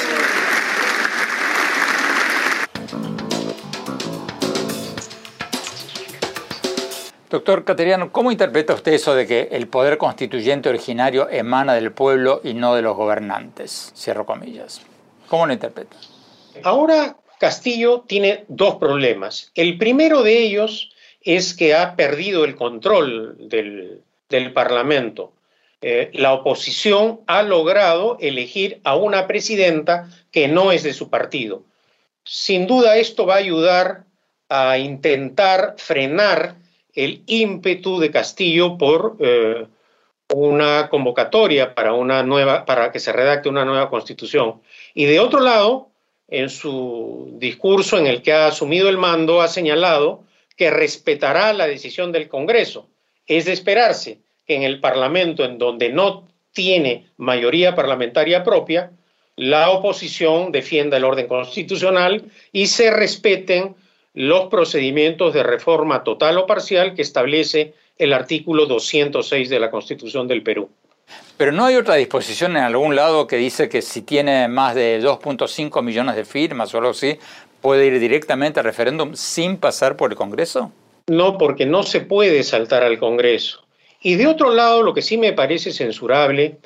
Doctor 7.34 7.66
Cateriano, 7.66 8.12
¿cómo 8.12 8.32
interpreta 8.32 8.76
usted 8.76 8.94
eso 8.94 9.16
de 9.16 9.26
que 9.26 9.50
el 9.54 9.68
poder 9.68 9.98
constituyente 9.98 10.70
originario 10.70 11.28
emana 11.32 11.74
del 11.74 11.92
pueblo 11.92 12.42
y 12.44 12.54
no 12.54 12.76
de 12.76 12.84
los 12.84 12.96
gobernantes? 12.96 13.92
Cierro 13.96 14.28
comillas. 14.28 14.84
¿Cómo 15.30 15.48
lo 15.48 15.54
interpreta? 15.54 15.98
Ahora 16.62 17.18
Castillo 17.40 18.02
tiene 18.02 18.46
dos 18.50 18.76
problemas. 18.76 19.52
El 19.56 19.80
primero 19.80 20.22
de 20.22 20.44
ellos 20.44 20.92
es 21.22 21.56
que 21.56 21.74
ha 21.74 21.96
perdido 21.96 22.46
el 22.46 22.54
control 22.56 23.36
del, 23.40 24.04
del 24.30 24.54
Parlamento. 24.54 25.34
Eh, 25.82 26.12
la 26.14 26.34
oposición 26.34 27.22
ha 27.26 27.42
logrado 27.42 28.16
elegir 28.20 28.80
a 28.84 28.96
una 28.96 29.26
presidenta 29.26 30.08
que 30.30 30.48
no 30.48 30.72
es 30.72 30.84
de 30.84 30.94
su 30.94 31.10
partido. 31.10 31.64
Sin 32.26 32.68
duda 32.68 32.98
esto 32.98 33.26
va 33.26 33.34
a 33.34 33.38
ayudar 33.38 34.04
a 34.50 34.78
intentar 34.78 35.74
frenar 35.80 36.62
el 36.94 37.24
ímpetu 37.26 38.00
de 38.00 38.12
Castillo 38.12 38.78
por 38.78 39.18
eh, 39.20 39.66
una 40.34 40.90
convocatoria 40.90 41.76
para 41.76 41.94
una 41.94 42.24
nueva, 42.24 42.66
para 42.66 42.92
que 42.92 43.00
se 43.00 43.12
redacte 43.12 43.50
una 43.50 43.66
nueva 43.66 43.90
constitución. 43.90 44.62
Y 44.94 45.06
de 45.06 45.20
otro 45.20 45.40
lado, 45.40 45.90
en 46.28 46.50
su 46.50 47.36
discurso 47.40 47.98
en 47.98 48.08
el 48.08 48.22
que 48.22 48.34
ha 48.34 48.48
asumido 48.48 48.90
el 48.90 48.98
mando, 48.98 49.42
ha 49.42 49.48
señalado 49.48 50.24
que 50.56 50.72
respetará 50.72 51.54
la 51.54 51.68
decisión 51.68 52.12
del 52.12 52.30
Congreso. 52.30 52.88
Es 53.28 53.46
de 53.46 53.54
esperarse 53.54 54.20
que 54.46 54.56
en 54.56 54.64
el 54.64 54.80
Parlamento, 54.80 55.46
en 55.46 55.58
donde 55.58 55.90
no 55.90 56.28
tiene 56.52 57.08
mayoría 57.18 57.76
parlamentaria 57.76 58.44
propia, 58.44 58.92
la 59.36 59.72
oposición 59.72 60.52
defienda 60.52 60.98
el 60.98 61.06
orden 61.06 61.28
constitucional 61.28 62.26
y 62.52 62.68
se 62.68 62.92
respeten 62.92 63.76
los 64.14 64.48
procedimientos 64.48 65.34
de 65.34 65.44
reforma 65.44 66.04
total 66.04 66.38
o 66.38 66.46
parcial 66.46 66.94
que 66.94 67.02
establece 67.02 67.74
el 67.98 68.14
artículo 68.14 68.66
206 68.66 69.50
de 69.50 69.60
la 69.60 69.72
Constitución 69.72 70.28
del 70.28 70.44
Perú. 70.44 70.70
Pero 71.38 71.52
no 71.52 71.66
hay 71.66 71.76
otra 71.76 71.96
disposición 71.96 72.52
en 72.58 72.64
algún 72.64 72.96
lado 72.96 73.28
que 73.28 73.38
dice 73.38 73.70
que 73.70 73.82
si 73.82 74.02
tiene 74.02 74.48
más 74.48 74.76
de 74.76 75.02
2.5 75.02 75.82
millones 75.84 76.16
de 76.16 76.26
firmas 76.26 76.74
o 76.74 76.78
algo 76.78 76.92
así, 76.92 77.18
puede 77.62 77.88
ir 77.88 78.00
directamente 78.00 78.60
al 78.60 78.66
referéndum 78.66 79.16
sin 79.16 79.58
pasar 79.58 79.96
por 79.96 80.12
el 80.12 80.18
Congreso? 80.18 80.72
No, 81.08 81.38
porque 81.38 81.66
no 81.66 81.84
se 81.84 82.02
puede 82.02 82.44
saltar 82.44 82.84
al 82.84 83.00
Congreso. 83.00 83.66
Y 84.02 84.16
de 84.16 84.28
otro 84.28 84.54
lado, 84.54 84.84
lo 84.84 84.94
que 84.94 85.02
sí 85.02 85.18
me 85.18 85.34
parece 85.34 85.72
censurable 85.72 86.60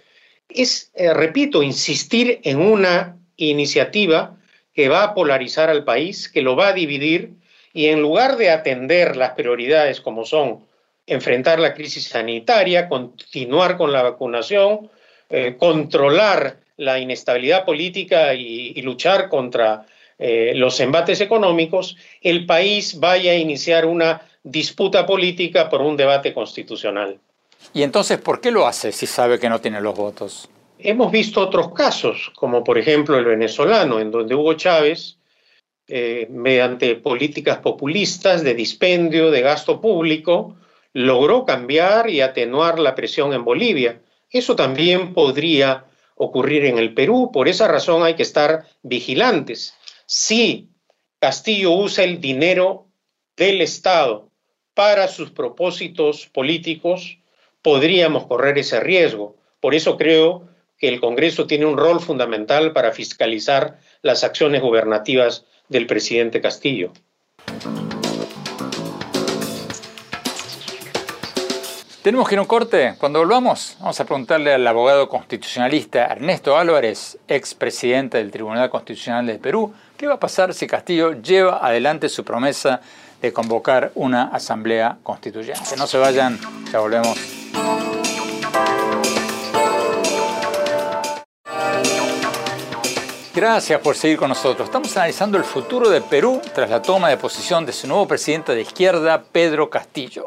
es, 0.49 0.91
eh, 0.95 1.13
repito, 1.13 1.63
insistir 1.63 2.39
en 2.43 2.59
una 2.59 3.17
iniciativa 3.35 4.35
que 4.73 4.89
va 4.89 5.03
a 5.03 5.13
polarizar 5.13 5.69
al 5.69 5.83
país, 5.83 6.29
que 6.29 6.41
lo 6.41 6.55
va 6.55 6.69
a 6.69 6.73
dividir, 6.73 7.33
y 7.77 7.89
en 7.89 8.01
lugar 8.01 8.37
de 8.37 8.49
atender 8.49 9.15
las 9.15 9.33
prioridades 9.33 10.01
como 10.01 10.25
son 10.25 10.65
enfrentar 11.05 11.59
la 11.59 11.75
crisis 11.75 12.07
sanitaria, 12.07 12.89
continuar 12.89 13.77
con 13.77 13.91
la 13.91 14.01
vacunación, 14.01 14.89
eh, 15.29 15.57
controlar 15.59 16.57
la 16.77 16.97
inestabilidad 16.97 17.65
política 17.65 18.33
y, 18.33 18.81
luchar 18.81 19.29
contra 19.29 19.85
eh, 20.17 20.53
los 20.55 20.79
embates 20.79 21.21
económicos, 21.21 21.97
el 22.23 22.47
país 22.47 22.99
vaya 22.99 23.33
a 23.33 23.35
iniciar 23.35 23.85
una 23.85 24.23
disputa 24.41 25.05
política 25.05 25.69
por 25.69 25.83
un 25.83 25.95
debate 25.95 26.33
constitucional. 26.33 27.19
¿Y 27.75 27.83
entonces 27.83 28.17
por 28.17 28.41
qué 28.41 28.49
lo 28.49 28.65
hace 28.65 28.91
si 28.91 29.05
sabe 29.05 29.37
que 29.37 29.49
no 29.49 29.61
tiene 29.61 29.81
los 29.81 29.95
votos? 29.95 30.49
Hemos 30.79 31.11
visto 31.11 31.41
otros 31.41 31.73
casos, 31.73 32.31
como 32.37 32.63
por 32.63 32.79
ejemplo 32.79 33.19
el 33.19 33.25
venezolano, 33.25 33.99
en 33.99 34.09
donde 34.09 34.33
Hugo 34.33 34.55
Chávez, 34.55 35.16
eh, 35.87 36.27
mediante 36.29 36.95
políticas 36.95 37.59
populistas 37.59 38.43
de 38.43 38.53
dispendio, 38.53 39.31
de 39.31 39.41
gasto 39.41 39.79
público, 39.79 40.57
logró 40.93 41.45
cambiar 41.45 42.09
y 42.09 42.21
atenuar 42.21 42.79
la 42.79 42.95
presión 42.95 43.33
en 43.33 43.45
Bolivia. 43.45 44.01
Eso 44.29 44.55
también 44.55 45.13
podría 45.13 45.85
ocurrir 46.15 46.65
en 46.65 46.77
el 46.77 46.93
Perú, 46.93 47.29
por 47.31 47.47
esa 47.47 47.67
razón 47.67 48.03
hay 48.03 48.15
que 48.15 48.23
estar 48.23 48.65
vigilantes. 48.81 49.75
Si 50.07 50.69
Castillo 51.19 51.71
usa 51.71 52.03
el 52.03 52.19
dinero 52.19 52.87
del 53.35 53.61
Estado 53.61 54.29
para 54.73 55.07
sus 55.07 55.31
propósitos 55.31 56.27
políticos, 56.27 57.19
podríamos 57.61 58.25
correr 58.25 58.57
ese 58.57 58.79
riesgo. 58.79 59.37
Por 59.59 59.75
eso 59.75 59.97
creo 59.97 60.49
que 60.77 60.87
el 60.87 60.99
Congreso 60.99 61.47
tiene 61.47 61.65
un 61.65 61.77
rol 61.77 61.99
fundamental 61.99 62.73
para 62.73 62.91
fiscalizar 62.91 63.79
las 64.01 64.23
acciones 64.23 64.61
gubernativas 64.61 65.45
del 65.69 65.87
presidente 65.87 66.41
Castillo. 66.41 66.91
Tenemos 72.07 72.29
que 72.29 72.35
ir 72.35 72.39
a 72.39 72.43
un 72.43 72.47
corte. 72.47 72.95
Cuando 72.99 73.19
volvamos, 73.19 73.75
vamos 73.81 73.99
a 73.99 74.05
preguntarle 74.05 74.53
al 74.53 74.65
abogado 74.65 75.09
constitucionalista 75.09 76.05
Ernesto 76.05 76.57
Álvarez, 76.57 77.17
expresidente 77.27 78.17
del 78.17 78.31
Tribunal 78.31 78.69
Constitucional 78.69 79.27
de 79.27 79.39
Perú, 79.39 79.73
qué 79.97 80.07
va 80.07 80.13
a 80.13 80.19
pasar 80.19 80.53
si 80.53 80.67
Castillo 80.67 81.21
lleva 81.21 81.59
adelante 81.67 82.07
su 82.07 82.23
promesa 82.23 82.79
de 83.21 83.33
convocar 83.33 83.91
una 83.95 84.29
asamblea 84.29 84.99
constituyente. 85.03 85.75
No 85.77 85.85
se 85.85 85.97
vayan, 85.97 86.39
ya 86.71 86.79
volvemos. 86.79 87.17
Gracias 93.37 93.79
por 93.81 93.95
seguir 93.95 94.17
con 94.17 94.29
nosotros. 94.29 94.67
Estamos 94.67 94.97
analizando 94.97 95.37
el 95.37 95.43
futuro 95.43 95.91
de 95.91 96.01
Perú 96.01 96.41
tras 96.55 96.71
la 96.71 96.81
toma 96.81 97.09
de 97.09 97.17
posición 97.17 97.67
de 97.67 97.71
su 97.71 97.87
nuevo 97.87 98.07
presidente 98.07 98.55
de 98.55 98.61
izquierda, 98.61 99.25
Pedro 99.31 99.69
Castillo. 99.69 100.25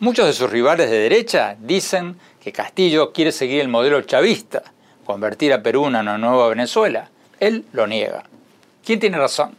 Muchos 0.00 0.26
de 0.26 0.32
sus 0.32 0.50
rivales 0.50 0.90
de 0.90 0.98
derecha 0.98 1.54
dicen 1.60 2.18
que 2.42 2.50
Castillo 2.50 3.12
quiere 3.12 3.30
seguir 3.30 3.60
el 3.60 3.68
modelo 3.68 4.02
chavista, 4.02 4.64
convertir 5.06 5.52
a 5.52 5.62
Perú 5.62 5.86
en 5.86 5.94
una 5.94 6.18
nueva 6.18 6.48
Venezuela. 6.48 7.10
Él 7.38 7.64
lo 7.70 7.86
niega. 7.86 8.24
¿Quién 8.84 8.98
tiene 8.98 9.18
razón? 9.18 9.54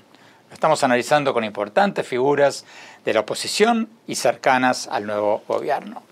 Estamos 0.51 0.83
analizando 0.83 1.33
con 1.33 1.45
importantes 1.45 2.05
figuras 2.05 2.65
de 3.05 3.13
la 3.13 3.21
oposición 3.21 3.87
y 4.07 4.15
cercanas 4.15 4.89
al 4.91 5.05
nuevo 5.05 5.41
gobierno. 5.47 6.08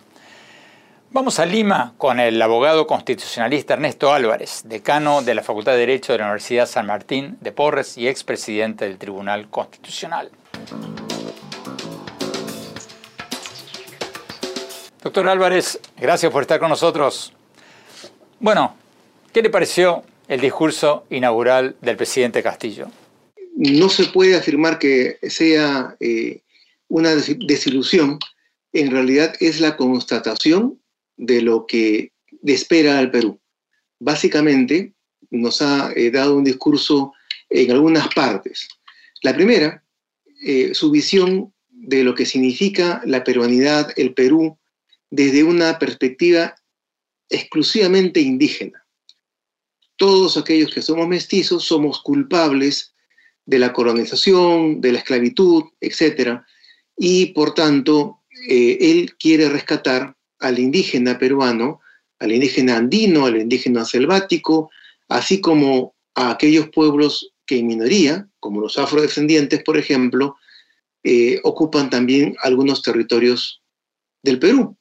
Vamos 1.18 1.40
a 1.40 1.48
Lima 1.48 1.96
con 1.98 2.20
el 2.20 2.40
abogado 2.40 2.86
constitucionalista 2.86 3.74
Ernesto 3.74 4.14
Álvarez, 4.14 4.62
decano 4.66 5.24
de 5.24 5.34
la 5.34 5.42
Facultad 5.42 5.72
de 5.72 5.80
Derecho 5.80 6.14
de 6.14 6.20
la 6.20 6.26
Universidad 6.26 6.70
San 6.70 6.86
Martín 6.86 7.38
de 7.42 7.52
Porres 7.52 7.98
y 7.98 8.08
expresidente 8.08 8.86
del 8.86 9.00
Tribunal 9.00 9.50
Constitucional. 9.50 10.30
Doctor 15.02 15.28
Álvarez, 15.28 15.80
gracias 16.00 16.32
por 16.32 16.44
estar 16.44 16.60
con 16.60 16.70
nosotros. 16.70 17.34
Bueno, 18.40 18.76
¿qué 19.34 19.42
le 19.42 19.50
pareció 19.50 20.04
el 20.28 20.40
discurso 20.40 21.08
inaugural 21.10 21.78
del 21.82 21.98
presidente 21.98 22.44
Castillo? 22.44 22.90
No 23.56 23.90
se 23.90 24.06
puede 24.06 24.36
afirmar 24.36 24.78
que 24.78 25.18
sea 25.24 25.96
eh, 26.00 26.42
una 26.90 27.16
desilusión, 27.16 28.20
en 28.72 28.92
realidad 28.92 29.34
es 29.40 29.60
la 29.60 29.76
constatación 29.78 30.77
de 31.18 31.42
lo 31.42 31.66
que 31.66 32.14
espera 32.44 33.00
al 33.00 33.12
Perú. 33.12 33.40
Básicamente 34.00 34.94
nos 35.30 35.62
ha 35.62 35.92
eh, 35.96 36.12
dado 36.12 36.38
un 36.38 36.44
discurso 36.44 37.14
en 37.50 37.72
algunas 37.72 38.08
partes. 38.14 38.68
La 39.24 39.36
primera, 39.36 39.84
eh, 40.46 40.74
su 40.74 40.92
visión 40.92 41.54
de 41.70 42.04
lo 42.04 42.14
que 42.16 42.26
significa 42.26 43.02
la 43.06 43.24
peruanidad, 43.24 43.92
el 43.96 44.14
Perú, 44.14 44.58
desde 45.10 45.44
una 45.44 45.80
perspectiva 45.80 46.56
exclusivamente 47.30 48.20
indígena. 48.20 48.86
Todos 49.96 50.38
aquellos 50.38 50.74
que 50.74 50.82
somos 50.82 51.08
mestizos 51.08 51.64
somos 51.64 52.02
culpables 52.02 52.94
de 53.46 53.60
la 53.60 53.74
colonización, 53.74 54.82
de 54.82 54.92
la 54.92 55.00
esclavitud, 55.00 55.64
etc. 55.80 56.42
Y 56.98 57.28
por 57.28 57.54
tanto, 57.54 58.22
eh, 58.50 58.78
él 58.80 59.16
quiere 59.18 59.50
rescatar 59.50 60.17
al 60.40 60.60
indígena 60.60 61.18
peruano, 61.18 61.82
al 62.20 62.32
indígena 62.32 62.78
andino, 62.78 63.26
al 63.26 63.38
indígena 63.38 63.86
selvático, 63.86 64.70
así 65.08 65.42
como 65.42 65.96
a 66.16 66.32
aquellos 66.32 66.70
pueblos 66.70 67.34
que 67.46 67.60
en 67.60 67.68
minoría, 67.68 68.28
como 68.40 68.62
los 68.62 68.78
afrodescendientes, 68.78 69.64
por 69.64 69.78
ejemplo, 69.78 70.36
eh, 71.04 71.40
ocupan 71.44 71.90
también 71.90 72.36
algunos 72.44 72.82
territorios 72.82 73.62
del 74.24 74.40
Perú. 74.40 74.78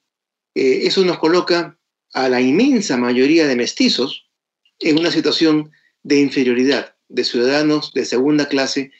Eh, 0.54 0.86
eso 0.86 1.04
nos 1.04 1.18
coloca 1.18 1.78
a 2.12 2.28
la 2.28 2.40
inmensa 2.40 2.96
mayoría 2.96 3.46
de 3.46 3.56
mestizos 3.56 4.26
en 4.80 4.98
una 4.98 5.10
situación 5.10 5.70
de 6.02 6.20
inferioridad, 6.20 6.96
de 7.08 7.24
ciudadanos 7.24 7.92
de 7.92 8.04
segunda 8.04 8.48
clase, 8.48 8.90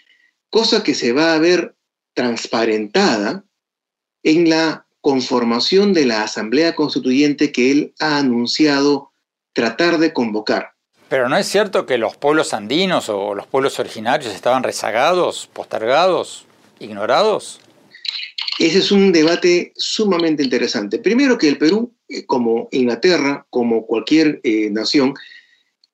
cosa 0.50 0.82
que 0.82 0.94
se 0.94 1.12
va 1.12 1.34
a 1.34 1.38
ver 1.38 1.74
transparentada 2.14 3.44
en 4.22 4.48
la 4.48 4.85
conformación 5.06 5.92
de 5.92 6.04
la 6.04 6.24
Asamblea 6.24 6.74
Constituyente 6.74 7.52
que 7.52 7.70
él 7.70 7.94
ha 8.00 8.18
anunciado 8.18 9.12
tratar 9.52 9.98
de 9.98 10.12
convocar. 10.12 10.72
Pero 11.08 11.28
no 11.28 11.36
es 11.36 11.46
cierto 11.46 11.86
que 11.86 11.96
los 11.96 12.16
pueblos 12.16 12.52
andinos 12.52 13.08
o 13.08 13.32
los 13.32 13.46
pueblos 13.46 13.78
originarios 13.78 14.34
estaban 14.34 14.64
rezagados, 14.64 15.48
postergados, 15.52 16.46
ignorados. 16.80 17.60
Ese 18.58 18.78
es 18.78 18.90
un 18.90 19.12
debate 19.12 19.72
sumamente 19.76 20.42
interesante. 20.42 20.98
Primero 20.98 21.38
que 21.38 21.46
el 21.46 21.56
Perú, 21.56 21.94
eh, 22.08 22.26
como 22.26 22.66
Inglaterra, 22.72 23.46
como 23.48 23.86
cualquier 23.86 24.40
eh, 24.42 24.70
nación, 24.72 25.14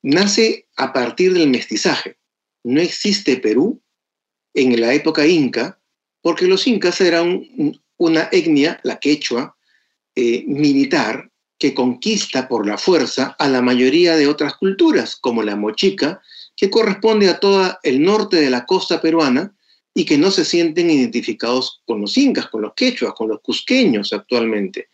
nace 0.00 0.68
a 0.78 0.94
partir 0.94 1.34
del 1.34 1.50
mestizaje. 1.50 2.16
No 2.64 2.80
existe 2.80 3.36
Perú 3.36 3.78
en 4.54 4.80
la 4.80 4.94
época 4.94 5.26
inca, 5.26 5.78
porque 6.22 6.46
los 6.46 6.66
incas 6.66 6.98
eran 7.02 7.44
una 8.02 8.28
etnia, 8.32 8.80
la 8.82 8.98
quechua, 8.98 9.56
eh, 10.16 10.44
militar, 10.46 11.30
que 11.56 11.72
conquista 11.72 12.48
por 12.48 12.66
la 12.66 12.76
fuerza 12.76 13.36
a 13.38 13.48
la 13.48 13.62
mayoría 13.62 14.16
de 14.16 14.26
otras 14.26 14.54
culturas, 14.56 15.14
como 15.14 15.44
la 15.44 15.54
mochica, 15.54 16.20
que 16.56 16.68
corresponde 16.68 17.28
a 17.28 17.38
todo 17.38 17.78
el 17.84 18.02
norte 18.02 18.38
de 18.38 18.50
la 18.50 18.66
costa 18.66 19.00
peruana 19.00 19.54
y 19.94 20.04
que 20.04 20.18
no 20.18 20.32
se 20.32 20.44
sienten 20.44 20.90
identificados 20.90 21.80
con 21.86 22.00
los 22.00 22.18
incas, 22.18 22.48
con 22.48 22.62
los 22.62 22.74
quechuas, 22.74 23.14
con 23.14 23.28
los 23.28 23.40
cusqueños 23.40 24.12
actualmente. 24.12 24.88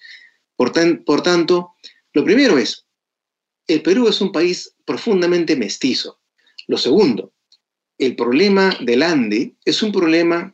Por, 0.55 0.73
por 1.05 1.23
tanto, 1.23 1.73
lo 2.13 2.25
primero 2.25 2.59
es, 2.59 2.85
el 3.67 3.81
Perú 3.81 4.07
es 4.09 4.21
un 4.21 4.33
país 4.33 4.75
profundamente 4.85 5.57
mestizo. 5.57 6.21
Lo 6.67 6.77
segundo, 6.77 7.33
el 7.97 8.15
problema 8.15 8.77
del 8.81 9.03
Ande 9.03 9.55
es 9.65 9.83
un 9.83 9.93
problema 9.93 10.53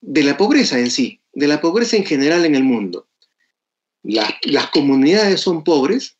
de 0.00 0.22
la 0.22 0.36
pobreza 0.38 0.78
en 0.78 0.90
sí 0.90 1.20
de 1.38 1.46
la 1.46 1.60
pobreza 1.60 1.96
en 1.96 2.04
general 2.04 2.44
en 2.44 2.56
el 2.56 2.64
mundo. 2.64 3.06
las 4.02 4.70
comunidades 4.70 5.40
son 5.40 5.62
pobres 5.62 6.16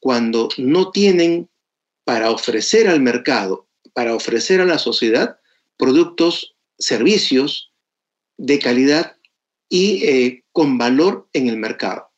cuando 0.00 0.48
no 0.56 0.90
tienen 0.90 1.50
para 2.04 2.30
ofrecer 2.30 2.88
al 2.88 3.00
mercado, 3.00 3.68
para 3.92 4.14
ofrecer 4.14 4.62
a 4.62 4.64
la 4.64 4.78
sociedad 4.78 5.38
productos, 5.76 6.56
servicios 6.78 7.70
de 8.38 8.58
calidad 8.58 9.16
y 9.68 10.04
eh, 10.04 10.44
con 10.52 10.78
valor 10.78 11.28
en 11.34 11.48
el 11.48 11.58
mercado. 11.58 12.10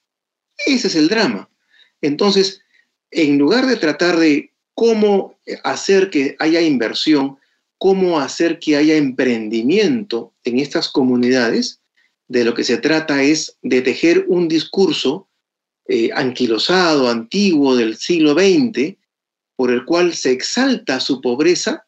Ese 0.64 0.86
es 0.86 0.94
el 0.94 1.08
drama. 1.08 1.50
Entonces, 2.02 2.60
en 3.10 3.36
lugar 3.36 3.66
de 3.66 3.76
tratar 3.76 4.16
de 4.16 4.52
cómo 4.74 5.36
hacer 5.64 6.08
que 6.08 6.36
haya 6.38 6.60
inversión, 6.60 7.36
cómo 7.78 8.20
hacer 8.20 8.60
que 8.60 8.76
haya 8.76 8.94
emprendimiento 8.94 10.32
en 10.44 10.60
estas 10.60 10.88
comunidades, 10.88 11.80
de 12.34 12.44
lo 12.44 12.52
que 12.52 12.64
se 12.64 12.78
trata 12.78 13.22
es 13.22 13.56
de 13.62 13.80
tejer 13.80 14.24
un 14.26 14.48
discurso 14.48 15.28
eh, 15.86 16.10
anquilosado, 16.12 17.08
antiguo 17.08 17.76
del 17.76 17.96
siglo 17.96 18.32
XX, 18.32 18.96
por 19.54 19.70
el 19.70 19.84
cual 19.84 20.14
se 20.14 20.32
exalta 20.32 20.98
su 20.98 21.20
pobreza 21.20 21.86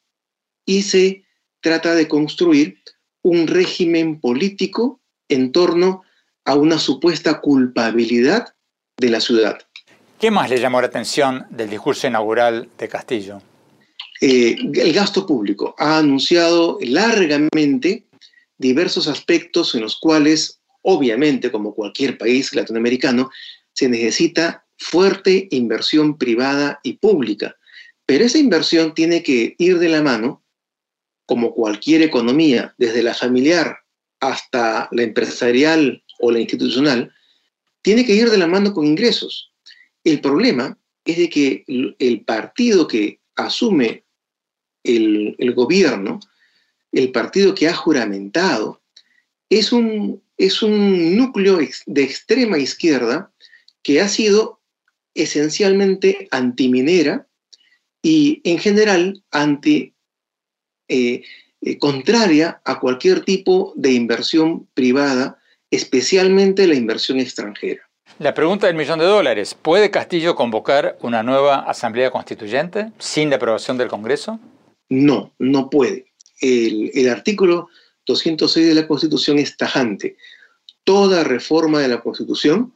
y 0.64 0.82
se 0.82 1.24
trata 1.60 1.96
de 1.96 2.06
construir 2.06 2.78
un 3.22 3.48
régimen 3.48 4.20
político 4.20 5.00
en 5.28 5.50
torno 5.50 6.04
a 6.44 6.54
una 6.54 6.78
supuesta 6.78 7.40
culpabilidad 7.40 8.54
de 8.96 9.10
la 9.10 9.20
ciudad. 9.20 9.58
¿Qué 10.20 10.30
más 10.30 10.48
le 10.48 10.60
llamó 10.60 10.80
la 10.80 10.86
atención 10.86 11.44
del 11.50 11.68
discurso 11.68 12.06
inaugural 12.06 12.68
de 12.78 12.88
Castillo? 12.88 13.42
Eh, 14.20 14.56
el 14.74 14.92
gasto 14.92 15.26
público. 15.26 15.74
Ha 15.76 15.98
anunciado 15.98 16.78
largamente 16.82 18.05
diversos 18.58 19.08
aspectos 19.08 19.74
en 19.74 19.82
los 19.82 19.98
cuales, 19.98 20.60
obviamente, 20.82 21.50
como 21.50 21.74
cualquier 21.74 22.18
país 22.18 22.54
latinoamericano, 22.54 23.30
se 23.72 23.88
necesita 23.88 24.66
fuerte 24.78 25.48
inversión 25.50 26.18
privada 26.18 26.80
y 26.82 26.94
pública. 26.94 27.56
Pero 28.06 28.24
esa 28.24 28.38
inversión 28.38 28.94
tiene 28.94 29.22
que 29.22 29.54
ir 29.58 29.78
de 29.78 29.88
la 29.88 30.02
mano, 30.02 30.44
como 31.26 31.52
cualquier 31.52 32.02
economía, 32.02 32.74
desde 32.78 33.02
la 33.02 33.14
familiar 33.14 33.78
hasta 34.20 34.88
la 34.92 35.02
empresarial 35.02 36.02
o 36.20 36.30
la 36.30 36.40
institucional, 36.40 37.12
tiene 37.82 38.04
que 38.04 38.14
ir 38.14 38.30
de 38.30 38.38
la 38.38 38.46
mano 38.46 38.72
con 38.72 38.86
ingresos. 38.86 39.52
El 40.04 40.20
problema 40.20 40.78
es 41.04 41.18
de 41.18 41.28
que 41.28 41.64
el 41.66 42.24
partido 42.24 42.88
que 42.88 43.20
asume 43.34 44.04
el, 44.82 45.34
el 45.38 45.54
gobierno 45.54 46.20
el 46.96 47.12
partido 47.12 47.54
que 47.54 47.68
ha 47.68 47.74
juramentado, 47.74 48.80
es 49.50 49.70
un, 49.70 50.22
es 50.38 50.62
un 50.62 51.16
núcleo 51.16 51.58
de 51.86 52.02
extrema 52.02 52.58
izquierda 52.58 53.30
que 53.82 54.00
ha 54.00 54.08
sido 54.08 54.60
esencialmente 55.14 56.26
antiminera 56.30 57.26
y 58.02 58.40
en 58.44 58.58
general 58.58 59.22
anti, 59.30 59.94
eh, 60.88 61.22
eh, 61.60 61.78
contraria 61.78 62.62
a 62.64 62.80
cualquier 62.80 63.20
tipo 63.20 63.74
de 63.76 63.92
inversión 63.92 64.66
privada, 64.72 65.38
especialmente 65.70 66.66
la 66.66 66.74
inversión 66.76 67.20
extranjera. 67.20 67.82
La 68.18 68.32
pregunta 68.32 68.68
del 68.68 68.76
millón 68.76 68.98
de 68.98 69.04
dólares, 69.04 69.54
¿puede 69.54 69.90
Castillo 69.90 70.34
convocar 70.34 70.96
una 71.02 71.22
nueva 71.22 71.58
asamblea 71.60 72.10
constituyente 72.10 72.90
sin 72.98 73.28
la 73.28 73.36
aprobación 73.36 73.76
del 73.76 73.88
Congreso? 73.88 74.40
No, 74.88 75.34
no 75.38 75.68
puede 75.68 76.05
el, 76.40 77.08
artículo 77.08 77.68
206 78.06 78.66
de 78.66 78.74
la 78.74 78.86
Constitución 78.86 79.38
es 79.38 79.56
tajante. 79.56 80.16
Toda 80.84 81.24
reforma 81.24 81.80
de 81.80 81.88
la 81.88 82.00
Constitución 82.00 82.74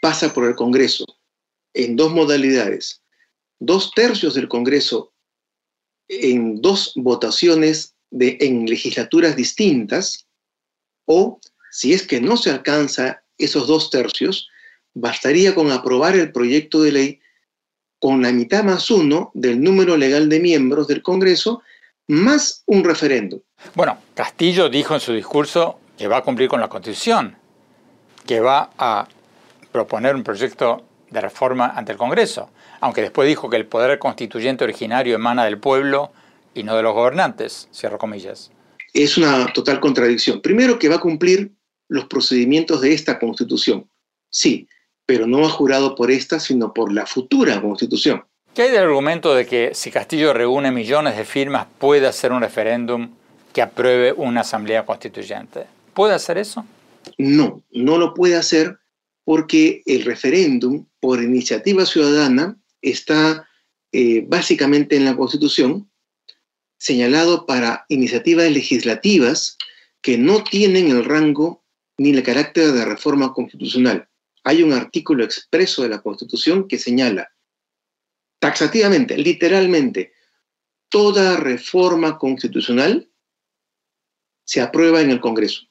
pasa 0.00 0.32
por 0.32 0.48
el 0.48 0.54
Congreso 0.54 1.04
en 1.74 1.96
dos 1.96 2.12
modalidades. 2.12 3.02
Dos 3.58 3.92
tercios 3.94 4.34
del 4.34 4.48
Congreso 4.48 5.12
en 6.08 6.60
dos 6.60 6.92
votaciones 6.96 7.94
en 8.10 8.66
legislaturas 8.66 9.36
distintas 9.36 10.26
o, 11.04 11.40
si 11.70 11.92
es 11.92 12.06
que 12.06 12.20
no 12.20 12.36
se 12.36 12.50
alcanza 12.50 13.22
esos 13.38 13.66
dos 13.66 13.90
tercios, 13.90 14.48
bastaría 14.94 15.54
con 15.54 15.70
aprobar 15.70 16.16
el 16.16 16.32
proyecto 16.32 16.82
de 16.82 16.92
ley 16.92 17.20
con 18.00 18.22
la 18.22 18.32
mitad 18.32 18.64
más 18.64 18.90
uno 18.90 19.30
del 19.34 19.62
número 19.62 19.96
legal 19.96 20.28
de 20.28 20.40
miembros 20.40 20.88
del 20.88 21.02
Congreso 21.02 21.62
más 22.10 22.64
un 22.66 22.82
referéndum. 22.82 23.40
Bueno, 23.74 23.98
Castillo 24.14 24.68
dijo 24.68 24.94
en 24.94 25.00
su 25.00 25.12
discurso 25.12 25.78
que 25.96 26.08
va 26.08 26.18
a 26.18 26.22
cumplir 26.22 26.48
con 26.48 26.60
la 26.60 26.68
Constitución, 26.68 27.36
que 28.26 28.40
va 28.40 28.70
a 28.76 29.06
proponer 29.70 30.16
un 30.16 30.24
proyecto 30.24 30.82
de 31.08 31.20
reforma 31.20 31.68
ante 31.68 31.92
el 31.92 31.98
Congreso, 31.98 32.50
aunque 32.80 33.02
después 33.02 33.28
dijo 33.28 33.48
que 33.48 33.56
el 33.56 33.66
poder 33.66 33.98
constituyente 34.00 34.64
originario 34.64 35.14
emana 35.14 35.44
del 35.44 35.58
pueblo 35.58 36.10
y 36.52 36.64
no 36.64 36.76
de 36.76 36.82
los 36.82 36.94
gobernantes, 36.94 37.68
cierro 37.72 37.98
comillas. 37.98 38.50
Es 38.92 39.16
una 39.16 39.46
total 39.52 39.78
contradicción. 39.78 40.40
Primero 40.40 40.80
que 40.80 40.88
va 40.88 40.96
a 40.96 41.00
cumplir 41.00 41.52
los 41.88 42.06
procedimientos 42.06 42.80
de 42.80 42.92
esta 42.92 43.20
Constitución, 43.20 43.88
sí, 44.30 44.68
pero 45.06 45.28
no 45.28 45.46
ha 45.46 45.50
jurado 45.50 45.94
por 45.94 46.10
esta, 46.10 46.40
sino 46.40 46.74
por 46.74 46.92
la 46.92 47.06
futura 47.06 47.60
Constitución. 47.60 48.24
¿Qué 48.54 48.62
hay 48.62 48.70
del 48.72 48.82
argumento 48.82 49.32
de 49.32 49.46
que 49.46 49.70
si 49.74 49.92
Castillo 49.92 50.32
reúne 50.32 50.72
millones 50.72 51.16
de 51.16 51.24
firmas 51.24 51.68
puede 51.78 52.08
hacer 52.08 52.32
un 52.32 52.40
referéndum 52.40 53.10
que 53.52 53.62
apruebe 53.62 54.12
una 54.12 54.40
asamblea 54.40 54.84
constituyente? 54.84 55.66
¿Puede 55.94 56.14
hacer 56.14 56.36
eso? 56.36 56.66
No, 57.16 57.62
no 57.70 57.96
lo 57.96 58.12
puede 58.12 58.34
hacer 58.34 58.76
porque 59.24 59.82
el 59.86 60.04
referéndum 60.04 60.86
por 60.98 61.22
iniciativa 61.22 61.86
ciudadana 61.86 62.58
está 62.82 63.48
eh, 63.92 64.24
básicamente 64.26 64.96
en 64.96 65.04
la 65.04 65.16
Constitución 65.16 65.88
señalado 66.76 67.46
para 67.46 67.84
iniciativas 67.88 68.50
legislativas 68.50 69.58
que 70.00 70.18
no 70.18 70.42
tienen 70.42 70.90
el 70.90 71.04
rango 71.04 71.62
ni 71.98 72.10
el 72.10 72.22
carácter 72.24 72.72
de 72.72 72.84
reforma 72.84 73.32
constitucional. 73.32 74.08
Hay 74.42 74.64
un 74.64 74.72
artículo 74.72 75.22
expreso 75.22 75.82
de 75.84 75.90
la 75.90 76.00
Constitución 76.00 76.66
que 76.66 76.78
señala 76.78 77.30
taxativamente, 78.40 79.16
literalmente, 79.16 80.12
toda 80.88 81.36
reforma 81.36 82.18
constitucional 82.18 83.08
se 84.44 84.60
aprueba 84.60 85.00
en 85.00 85.10
el 85.10 85.20
Congreso. 85.20 85.62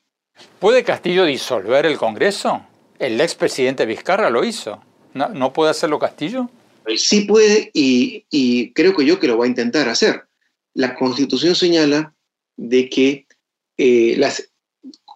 ¿Puede 0.59 0.85
Castillo 0.85 1.25
disolver 1.25 1.85
el 1.85 1.97
Congreso? 1.97 2.65
El 2.97 3.19
expresidente 3.19 3.85
Vizcarra 3.85 4.29
lo 4.29 4.45
hizo. 4.45 4.81
¿No, 5.13 5.51
puede 5.51 5.71
hacerlo 5.71 5.99
Castillo? 5.99 6.49
Sí 6.95 7.21
puede 7.21 7.71
y, 7.73 8.71
creo 8.73 8.95
que 8.95 9.05
yo 9.05 9.19
que 9.19 9.27
lo 9.27 9.37
va 9.37 9.45
a 9.45 9.49
intentar 9.49 9.89
hacer. 9.89 10.23
La 10.73 10.95
Constitución 10.95 11.55
señala 11.55 12.13
de 12.55 12.89
que 12.89 13.25
eh, 13.77 14.15
las, 14.17 14.49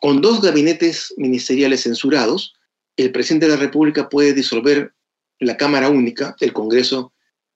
con 0.02 0.20
dos 0.20 0.42
gabinetes 0.42 1.14
ministeriales 1.16 1.84
censurados, 1.84 2.56
el 2.98 3.12
presidente 3.12 3.46
de 3.46 3.54
la 3.54 3.62
República 3.62 4.10
puede 4.10 4.34
disolver 4.34 4.94
la 5.40 5.56
Cámara 5.56 5.90
Única, 5.90 6.36
el 6.40 6.52
Congreso 6.52 7.13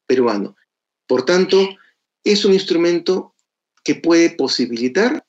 peruano. 0.07 0.55
Por 1.05 1.25
tanto, 1.25 1.69
es 2.23 2.45
un 2.45 2.53
instrumento 2.53 3.33
que 3.83 3.95
puede 3.95 4.31
posibilitar 4.31 5.25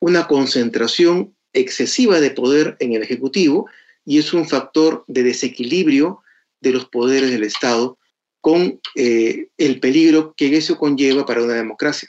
una 0.00 0.26
concentración 0.26 1.34
excesiva 1.52 2.20
de 2.20 2.30
poder 2.30 2.76
en 2.80 2.92
el 2.92 3.02
Ejecutivo 3.02 3.66
y 4.04 4.18
es 4.18 4.34
un 4.34 4.46
factor 4.46 5.04
de 5.06 5.22
desequilibrio 5.22 6.20
de 6.60 6.72
los 6.72 6.86
poderes 6.86 7.30
del 7.30 7.44
Estado 7.44 7.98
con 8.40 8.80
eh, 8.94 9.48
el 9.56 9.80
peligro 9.80 10.34
que 10.36 10.54
eso 10.56 10.76
conlleva 10.76 11.24
para 11.24 11.42
una 11.42 11.54
democracia. 11.54 12.08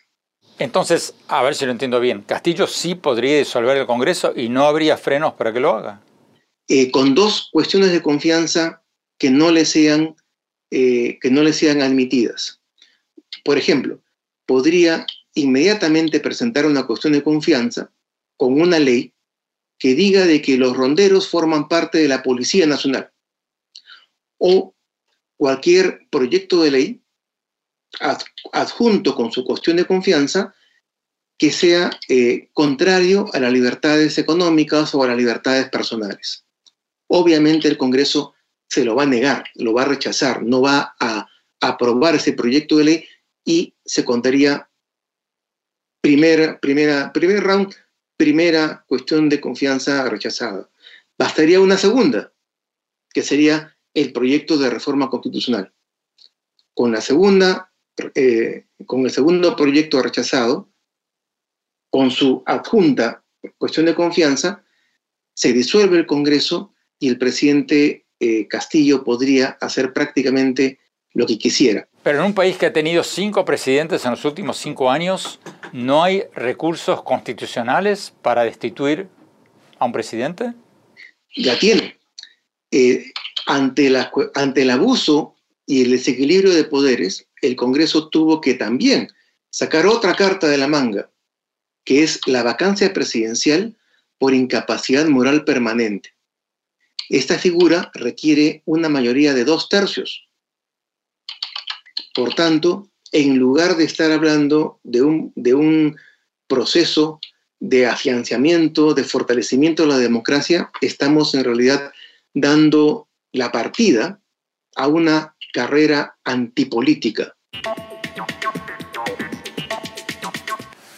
Entonces, 0.58 1.14
a 1.28 1.44
ver 1.44 1.56
si 1.56 1.66
lo 1.66 1.72
entiendo 1.72 2.00
bien, 2.00 2.22
Castillo 2.22 2.68
sí 2.68 2.96
podría 2.96 3.38
disolver 3.38 3.78
el 3.78 3.86
Congreso 3.86 4.34
y 4.36 4.50
no 4.50 4.66
habría 4.66 4.98
frenos 4.98 5.34
para 5.34 5.54
que 5.54 5.60
lo 5.60 5.76
haga. 5.76 6.02
Eh, 6.68 6.92
con 6.92 7.14
dos 7.14 7.50
cuestiones 7.52 7.92
de 7.92 8.02
confianza 8.02 8.82
que 9.18 9.30
no 9.30 9.52
le 9.52 9.66
sean 9.66 10.16
eh, 10.78 11.20
que 11.22 11.32
no 11.32 11.42
le 11.42 11.54
sean 11.54 11.82
admitidas. 11.82 12.60
Por 13.46 13.58
ejemplo, 13.58 14.02
podría 14.46 15.06
inmediatamente 15.34 16.20
presentar 16.20 16.66
una 16.66 16.86
cuestión 16.86 17.14
de 17.14 17.24
confianza 17.24 17.94
con 18.36 18.60
una 18.60 18.78
ley 18.78 19.14
que 19.80 19.96
diga 19.96 20.26
de 20.26 20.42
que 20.42 20.58
los 20.58 20.76
ronderos 20.76 21.30
forman 21.30 21.70
parte 21.70 22.00
de 22.00 22.10
la 22.10 22.22
Policía 22.22 22.68
Nacional 22.68 23.10
o 24.38 24.76
cualquier 25.38 26.08
proyecto 26.12 26.62
de 26.62 26.72
ley 26.72 27.02
adjunto 28.52 29.16
con 29.16 29.32
su 29.32 29.46
cuestión 29.46 29.78
de 29.78 29.86
confianza 29.86 30.54
que 31.38 31.54
sea 31.54 31.90
eh, 32.10 32.50
contrario 32.52 33.28
a 33.32 33.40
las 33.40 33.54
libertades 33.54 34.18
económicas 34.18 34.94
o 34.94 35.02
a 35.02 35.08
las 35.08 35.16
libertades 35.16 35.70
personales. 35.70 36.44
Obviamente 37.08 37.70
el 37.70 37.78
Congreso 37.78 38.35
se 38.68 38.84
lo 38.84 38.96
va 38.96 39.04
a 39.04 39.08
negar, 39.08 39.46
lo 39.56 39.74
va 39.74 39.84
a 39.84 39.86
rechazar, 39.86 40.44
no 40.44 40.62
va 40.62 40.96
a 41.00 41.28
aprobar 41.62 42.16
ese 42.16 42.34
proyecto 42.34 42.78
de 42.78 42.84
ley 42.84 43.06
y 43.44 43.76
se 43.86 44.04
contaría 44.04 44.70
primera, 46.02 46.60
primera, 46.60 47.12
primer 47.14 47.44
round, 47.44 47.74
primera 48.18 48.84
cuestión 48.88 49.30
de 49.30 49.42
confianza 49.42 50.08
rechazada. 50.10 50.70
Bastaría 51.18 51.60
una 51.60 51.78
segunda, 51.78 52.34
que 53.14 53.22
sería 53.22 53.78
el 53.94 54.12
proyecto 54.12 54.58
de 54.58 54.70
reforma 54.70 55.10
constitucional. 55.10 55.74
Con 56.74 56.92
la 56.92 57.02
segunda, 57.02 57.72
eh, 58.14 58.66
con 58.86 59.06
el 59.06 59.12
segundo 59.12 59.56
proyecto 59.56 60.02
rechazado, 60.02 60.70
con 61.90 62.12
su 62.12 62.44
adjunta 62.46 63.24
cuestión 63.58 63.86
de 63.86 63.96
confianza, 63.96 64.64
se 65.34 65.54
disuelve 65.54 65.98
el 65.98 66.06
Congreso 66.06 66.74
y 67.00 67.10
el 67.10 67.18
presidente 67.18 68.05
eh, 68.20 68.48
Castillo 68.48 69.04
podría 69.04 69.58
hacer 69.62 69.94
prácticamente 69.94 70.80
lo 71.14 71.26
que 71.26 71.38
quisiera. 71.38 71.88
Pero 72.04 72.20
en 72.20 72.26
un 72.26 72.34
país 72.34 72.58
que 72.58 72.68
ha 72.68 72.74
tenido 72.74 73.04
cinco 73.04 73.46
presidentes 73.46 74.06
en 74.06 74.12
los 74.12 74.26
últimos 74.26 74.58
cinco 74.58 74.92
años, 74.92 75.40
¿no 75.74 76.04
hay 76.04 76.24
recursos 76.36 77.02
constitucionales 77.04 78.14
para 78.22 78.44
destituir 78.44 79.08
a 79.80 79.86
un 79.86 79.92
presidente? 79.92 80.54
Ya 81.36 81.58
tiene. 81.58 81.98
Eh, 82.72 83.06
ante, 83.48 83.92
ante 84.36 84.62
el 84.62 84.70
abuso 84.70 85.36
y 85.66 85.84
el 85.84 85.92
desequilibrio 85.92 86.54
de 86.54 86.66
poderes, 86.66 87.28
el 87.42 87.56
Congreso 87.56 88.10
tuvo 88.10 88.42
que 88.42 88.54
también 88.54 89.10
sacar 89.50 89.88
otra 89.88 90.16
carta 90.16 90.48
de 90.48 90.58
la 90.58 90.68
manga, 90.68 91.10
que 91.86 92.04
es 92.04 92.20
la 92.28 92.44
vacancia 92.44 92.94
presidencial 92.94 93.78
por 94.18 94.34
incapacidad 94.34 95.06
moral 95.08 95.44
permanente. 95.46 96.15
Esta 97.10 97.38
figura 97.38 97.92
requiere 97.94 98.64
una 98.66 98.90
mayoría 98.90 99.34
de 99.34 99.46
dos 99.46 99.70
tercios. 99.70 100.28
Por 102.14 102.34
tanto, 102.34 102.90
en 103.12 103.38
lugar 103.38 103.78
de 103.78 103.84
estar 103.84 104.12
hablando 104.12 104.80
de 104.84 105.02
un, 105.02 105.34
de 105.36 105.54
un 105.54 105.98
proceso 106.48 107.20
de 107.60 107.88
afianzamiento, 107.88 108.94
de 108.94 109.04
fortalecimiento 109.04 109.84
de 109.84 109.90
la 109.90 109.98
democracia, 109.98 110.72
estamos 110.82 111.34
en 111.36 111.44
realidad 111.44 111.92
dando 112.34 113.08
la 113.32 113.52
partida 113.52 114.20
a 114.76 114.88
una 114.88 115.36
carrera 115.54 116.18
antipolítica. 116.24 117.35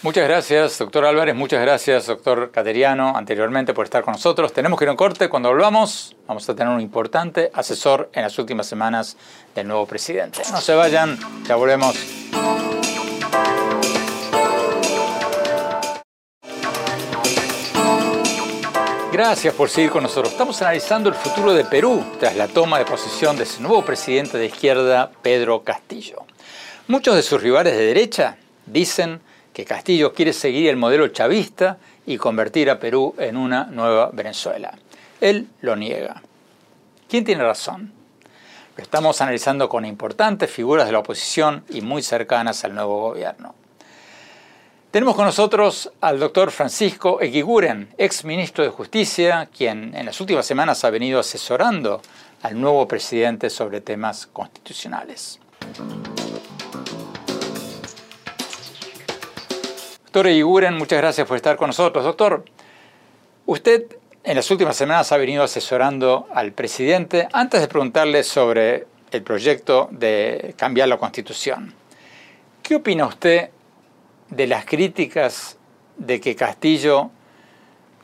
Muchas 0.07 0.25
gracias, 0.25 0.77
doctor 0.77 1.03
Álvarez. 1.03 1.35
Muchas 1.35 1.59
gracias, 1.59 2.07
doctor 2.07 2.49
Cateriano, 2.49 3.17
anteriormente 3.17 3.73
por 3.73 3.83
estar 3.83 4.03
con 4.03 4.13
nosotros. 4.13 4.53
Tenemos 4.53 4.79
que 4.79 4.85
ir 4.85 4.87
a 4.87 4.91
un 4.91 4.97
corte. 4.97 5.27
Cuando 5.27 5.49
volvamos, 5.49 6.15
vamos 6.25 6.47
a 6.47 6.55
tener 6.55 6.73
un 6.73 6.79
importante 6.79 7.51
asesor 7.53 8.09
en 8.13 8.21
las 8.21 8.39
últimas 8.39 8.67
semanas 8.67 9.17
del 9.53 9.67
nuevo 9.67 9.85
presidente. 9.85 10.43
No 10.49 10.61
se 10.61 10.73
vayan, 10.75 11.19
ya 11.45 11.57
volvemos. 11.57 11.97
Gracias 19.11 19.53
por 19.55 19.69
seguir 19.69 19.89
con 19.89 20.03
nosotros. 20.03 20.31
Estamos 20.31 20.61
analizando 20.61 21.09
el 21.09 21.15
futuro 21.15 21.53
de 21.53 21.65
Perú 21.65 22.01
tras 22.17 22.37
la 22.37 22.47
toma 22.47 22.79
de 22.79 22.85
posesión 22.85 23.35
de 23.35 23.45
su 23.45 23.61
nuevo 23.61 23.83
presidente 23.83 24.37
de 24.37 24.45
izquierda, 24.45 25.11
Pedro 25.21 25.65
Castillo. 25.65 26.25
Muchos 26.87 27.13
de 27.13 27.23
sus 27.23 27.43
rivales 27.43 27.75
de 27.75 27.87
derecha 27.87 28.37
dicen 28.65 29.26
que 29.57 29.65
Castillo 29.65 30.13
quiere 30.13 30.33
seguir 30.33 30.69
el 30.69 30.75
modelo 30.75 31.07
chavista 31.07 31.79
y 32.05 32.17
convertir 32.17 32.69
a 32.69 32.79
Perú 32.79 33.15
en 33.17 33.35
una 33.35 33.63
nueva 33.63 34.11
Venezuela. 34.13 34.77
Él 35.19 35.47
lo 35.61 35.75
niega. 35.75 36.21
¿Quién 37.09 37.25
tiene 37.25 37.41
razón? 37.41 37.91
Lo 38.75 38.83
estamos 38.83 39.19
analizando 39.19 39.67
con 39.67 39.83
importantes 39.83 40.51
figuras 40.51 40.85
de 40.85 40.91
la 40.91 40.99
oposición 40.99 41.63
y 41.69 41.81
muy 41.81 42.03
cercanas 42.03 42.63
al 42.65 42.75
nuevo 42.75 43.01
gobierno. 43.01 43.55
Tenemos 44.91 45.15
con 45.15 45.25
nosotros 45.25 45.91
al 46.01 46.19
doctor 46.19 46.51
Francisco 46.51 47.19
Eguiguren, 47.19 47.89
ex 47.97 48.25
ministro 48.25 48.63
de 48.63 48.69
Justicia, 48.69 49.49
quien 49.51 49.95
en 49.95 50.05
las 50.05 50.21
últimas 50.21 50.45
semanas 50.45 50.83
ha 50.83 50.91
venido 50.91 51.19
asesorando 51.19 52.03
al 52.43 52.61
nuevo 52.61 52.87
presidente 52.87 53.49
sobre 53.49 53.81
temas 53.81 54.27
constitucionales. 54.27 55.39
Doctor 60.17 60.32
Iguren, 60.32 60.75
muchas 60.75 60.97
gracias 60.97 61.27
por 61.27 61.38
estar 61.38 61.58
con 61.58 61.67
nosotros. 61.67 62.03
Doctor, 62.03 62.43
usted 63.45 63.86
en 64.23 64.36
las 64.36 64.49
últimas 64.49 64.75
semanas 64.75 65.12
ha 65.12 65.17
venido 65.17 65.43
asesorando 65.43 66.25
al 66.34 66.53
presidente 66.53 67.27
antes 67.34 67.62
de 67.62 67.67
preguntarle 67.67 68.23
sobre 68.23 68.88
el 69.12 69.21
proyecto 69.21 69.89
de 69.91 70.56
cambiar 70.58 70.88
la 70.88 70.97
constitución. 70.97 71.71
¿Qué 72.63 72.77
opina 72.77 73.06
usted 73.06 73.51
de 74.32 74.47
las 74.47 74.65
críticas 74.65 75.60
de 75.97 76.19
que 76.19 76.36
Castillo 76.36 77.12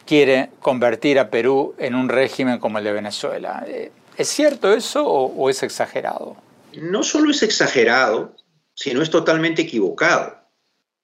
quiere 0.05 0.51
convertir 0.59 1.17
a 1.17 1.31
Perú 1.31 1.73
en 1.79 1.95
un 1.95 2.09
régimen 2.09 2.59
como 2.59 2.77
el 2.77 2.83
de 2.83 2.91
Venezuela. 2.91 3.65
Eh, 3.67 3.91
¿Es 4.17 4.27
cierto 4.27 4.71
eso 4.71 5.03
o, 5.03 5.49
es 5.49 5.63
exagerado? 5.63 6.35
No 6.79 7.01
solo 7.01 7.31
es 7.31 7.41
exagerado, 7.41 8.35
sino 8.75 9.01
es 9.01 9.09
totalmente 9.09 9.63
equivocado. 9.63 10.42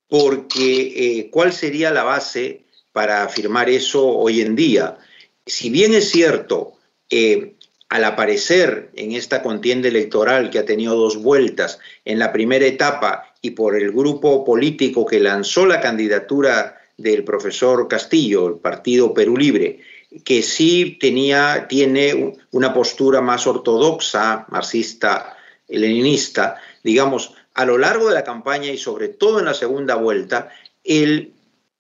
Porque 0.10 1.20
eh, 1.20 1.30
¿cuál 1.32 1.54
sería 1.54 1.92
la 1.92 2.04
base 2.04 2.66
para 2.92 3.24
afirmar 3.24 3.70
eso 3.70 4.06
hoy 4.08 4.42
en 4.42 4.56
día? 4.56 4.98
Si 5.46 5.70
bien 5.70 5.94
es 5.94 6.10
cierto, 6.10 6.74
eh, 7.10 7.54
al 7.90 8.04
aparecer 8.04 8.92
en 8.96 9.14
esta 9.14 9.42
contienda 9.42 9.88
electoral 9.88 10.50
que 10.50 10.60
ha 10.60 10.66
tenido 10.66 10.96
dos 10.96 11.18
vueltas, 11.18 11.80
en 12.06 12.20
la 12.20 12.32
primera 12.32 12.66
etapa 12.66 13.34
y 13.42 13.52
por 13.52 13.76
el 13.76 13.92
grupo 13.92 14.44
político 14.46 15.06
que 15.06 15.20
lanzó 15.20 15.66
la 15.66 15.82
candidatura 15.82 16.80
del 16.98 17.24
profesor 17.24 17.88
Castillo, 17.88 18.48
el 18.48 18.56
Partido 18.56 19.14
Perú 19.14 19.38
Libre, 19.38 19.80
que 20.24 20.42
sí 20.44 20.98
tenía, 21.00 21.68
tiene 21.68 22.36
una 22.52 22.74
postura 22.74 23.22
más 23.22 23.48
ortodoxa, 23.48 24.46
marxista, 24.50 25.38
leninista, 25.68 26.58
digamos, 26.84 27.34
a 27.60 27.66
lo 27.66 27.78
largo 27.78 28.08
de 28.08 28.16
la 28.16 28.24
campaña 28.24 28.72
y 28.72 28.78
sobre 28.78 29.10
todo 29.10 29.40
en 29.40 29.46
la 29.46 29.54
segunda 29.54 29.96
vuelta, 29.96 30.48
el 30.82 31.34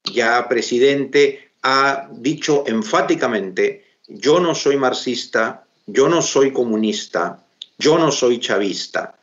ya 0.03 0.45
presidente 0.49 1.53
ha 1.63 2.09
dicho 2.11 2.65
enfáticamente, 2.67 3.85
yo 4.05 4.41
no 4.41 4.55
soy 4.55 4.75
marxista, 4.75 5.63
yo 5.85 6.09
no 6.09 6.21
soy 6.21 6.51
comunista, 6.51 7.45
yo 7.77 7.97
no 7.97 8.11
soy 8.11 8.41
chavista. 8.41 9.15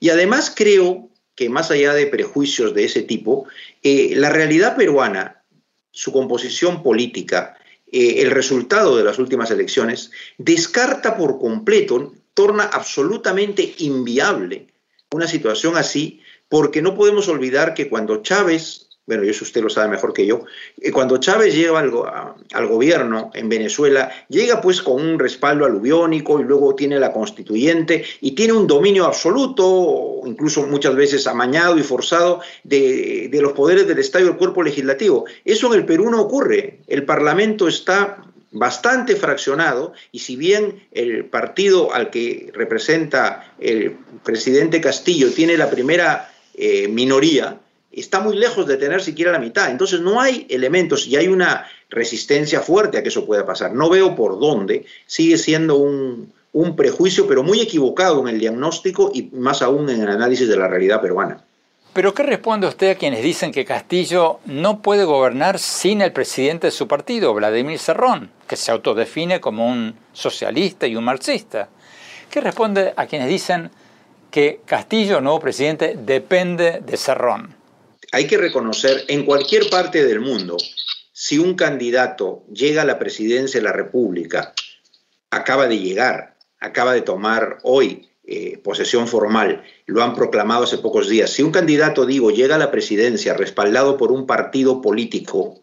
Y 0.00 0.08
además 0.08 0.50
creo 0.56 1.10
que 1.34 1.50
más 1.50 1.70
allá 1.70 1.92
de 1.92 2.06
prejuicios 2.06 2.72
de 2.72 2.84
ese 2.84 3.02
tipo, 3.02 3.46
eh, 3.82 4.14
la 4.16 4.30
realidad 4.30 4.76
peruana, 4.76 5.42
su 5.90 6.10
composición 6.10 6.82
política, 6.82 7.58
eh, 7.92 8.22
el 8.22 8.30
resultado 8.30 8.96
de 8.96 9.04
las 9.04 9.18
últimas 9.18 9.50
elecciones, 9.50 10.10
descarta 10.38 11.18
por 11.18 11.38
completo, 11.38 12.14
torna 12.32 12.64
absolutamente 12.64 13.74
inviable 13.76 14.68
una 15.12 15.26
situación 15.26 15.76
así, 15.76 16.20
porque 16.48 16.82
no 16.82 16.94
podemos 16.94 17.28
olvidar 17.28 17.74
que 17.74 17.88
cuando 17.88 18.22
Chávez 18.22 18.88
bueno, 19.08 19.22
usted 19.22 19.62
lo 19.62 19.70
sabe 19.70 19.88
mejor 19.88 20.12
que 20.12 20.26
yo, 20.26 20.44
eh, 20.82 20.92
cuando 20.92 21.16
Chávez 21.16 21.54
llega 21.54 21.78
al, 21.78 22.66
gobierno 22.68 23.30
en 23.32 23.48
Venezuela, 23.48 24.10
llega 24.28 24.60
pues 24.60 24.82
con 24.82 25.00
un 25.00 25.18
respaldo 25.18 25.64
aluviónico 25.64 26.38
y 26.38 26.44
luego 26.44 26.74
tiene 26.74 27.00
la 27.00 27.10
constituyente 27.10 28.04
y 28.20 28.32
tiene 28.32 28.52
un 28.52 28.66
dominio 28.66 29.06
absoluto, 29.06 30.20
incluso 30.26 30.66
muchas 30.66 30.94
veces 30.94 31.26
amañado 31.26 31.78
y 31.78 31.82
forzado, 31.82 32.42
de, 32.64 33.30
de 33.32 33.40
los 33.40 33.54
poderes 33.54 33.88
del 33.88 33.98
Estado 33.98 34.26
y 34.26 34.28
del 34.28 34.36
cuerpo 34.36 34.62
legislativo. 34.62 35.24
Eso 35.42 35.72
en 35.72 35.80
el 35.80 35.86
Perú 35.86 36.10
no 36.10 36.20
ocurre. 36.20 36.80
El 36.86 37.06
Parlamento 37.06 37.66
está 37.66 38.22
bastante 38.50 39.16
fraccionado 39.16 39.92
y 40.12 40.20
si 40.20 40.36
bien 40.36 40.86
el 40.92 41.26
partido 41.26 41.92
al 41.92 42.10
que 42.10 42.50
representa 42.54 43.52
el 43.58 43.96
presidente 44.24 44.80
Castillo 44.80 45.30
tiene 45.32 45.56
la 45.56 45.70
primera 45.70 46.30
eh, 46.54 46.88
minoría, 46.88 47.60
está 47.92 48.20
muy 48.20 48.36
lejos 48.36 48.66
de 48.66 48.76
tener 48.76 49.02
siquiera 49.02 49.32
la 49.32 49.38
mitad. 49.38 49.70
Entonces 49.70 50.00
no 50.00 50.20
hay 50.20 50.46
elementos 50.48 51.06
y 51.06 51.16
hay 51.16 51.28
una 51.28 51.66
resistencia 51.90 52.60
fuerte 52.60 52.98
a 52.98 53.02
que 53.02 53.08
eso 53.08 53.26
pueda 53.26 53.46
pasar. 53.46 53.74
No 53.74 53.88
veo 53.88 54.14
por 54.14 54.38
dónde. 54.38 54.86
Sigue 55.06 55.38
siendo 55.38 55.76
un, 55.76 56.32
un 56.52 56.76
prejuicio, 56.76 57.26
pero 57.26 57.42
muy 57.42 57.60
equivocado 57.60 58.20
en 58.20 58.28
el 58.28 58.40
diagnóstico 58.40 59.10
y 59.14 59.24
más 59.32 59.62
aún 59.62 59.88
en 59.90 60.02
el 60.02 60.08
análisis 60.08 60.48
de 60.48 60.56
la 60.56 60.68
realidad 60.68 61.00
peruana. 61.00 61.44
Pero 61.92 62.14
¿qué 62.14 62.22
responde 62.22 62.66
usted 62.66 62.90
a 62.90 62.94
quienes 62.94 63.22
dicen 63.22 63.50
que 63.50 63.64
Castillo 63.64 64.40
no 64.44 64.82
puede 64.82 65.04
gobernar 65.04 65.58
sin 65.58 66.00
el 66.00 66.12
presidente 66.12 66.68
de 66.68 66.70
su 66.70 66.86
partido, 66.86 67.34
Vladimir 67.34 67.78
Serrón, 67.78 68.30
que 68.46 68.56
se 68.56 68.70
autodefine 68.70 69.40
como 69.40 69.66
un 69.66 69.94
socialista 70.12 70.86
y 70.86 70.96
un 70.96 71.04
marxista? 71.04 71.68
¿Qué 72.30 72.40
responde 72.40 72.92
a 72.96 73.06
quienes 73.06 73.28
dicen 73.28 73.70
que 74.30 74.60
Castillo, 74.64 75.20
nuevo 75.20 75.40
presidente, 75.40 75.96
depende 75.98 76.80
de 76.84 76.96
Serrón? 76.96 77.58
hay 78.12 78.26
que 78.26 78.38
reconocer 78.38 79.04
en 79.08 79.24
cualquier 79.24 79.68
parte 79.68 80.04
del 80.04 80.20
mundo, 80.20 80.56
si 81.12 81.38
un 81.38 81.54
candidato 81.54 82.44
llega 82.52 82.82
a 82.82 82.86
la 82.86 82.98
presidencia 82.98 83.60
de 83.60 83.64
la 83.64 83.72
República, 83.72 84.54
acaba 85.30 85.66
de 85.66 85.78
llegar, 85.78 86.36
acaba 86.60 86.94
de 86.94 87.02
tomar 87.02 87.58
hoy 87.62 88.08
eh, 88.30 88.58
posesión 88.62 89.08
formal, 89.08 89.64
lo 89.86 90.02
han 90.02 90.14
proclamado 90.14 90.64
hace 90.64 90.76
pocos 90.76 91.08
días, 91.08 91.30
si 91.30 91.42
un 91.42 91.50
candidato, 91.50 92.04
digo, 92.04 92.30
llega 92.30 92.56
a 92.56 92.58
la 92.58 92.70
presidencia 92.70 93.32
respaldado 93.32 93.96
por 93.96 94.12
un 94.12 94.26
partido 94.26 94.82
político, 94.82 95.58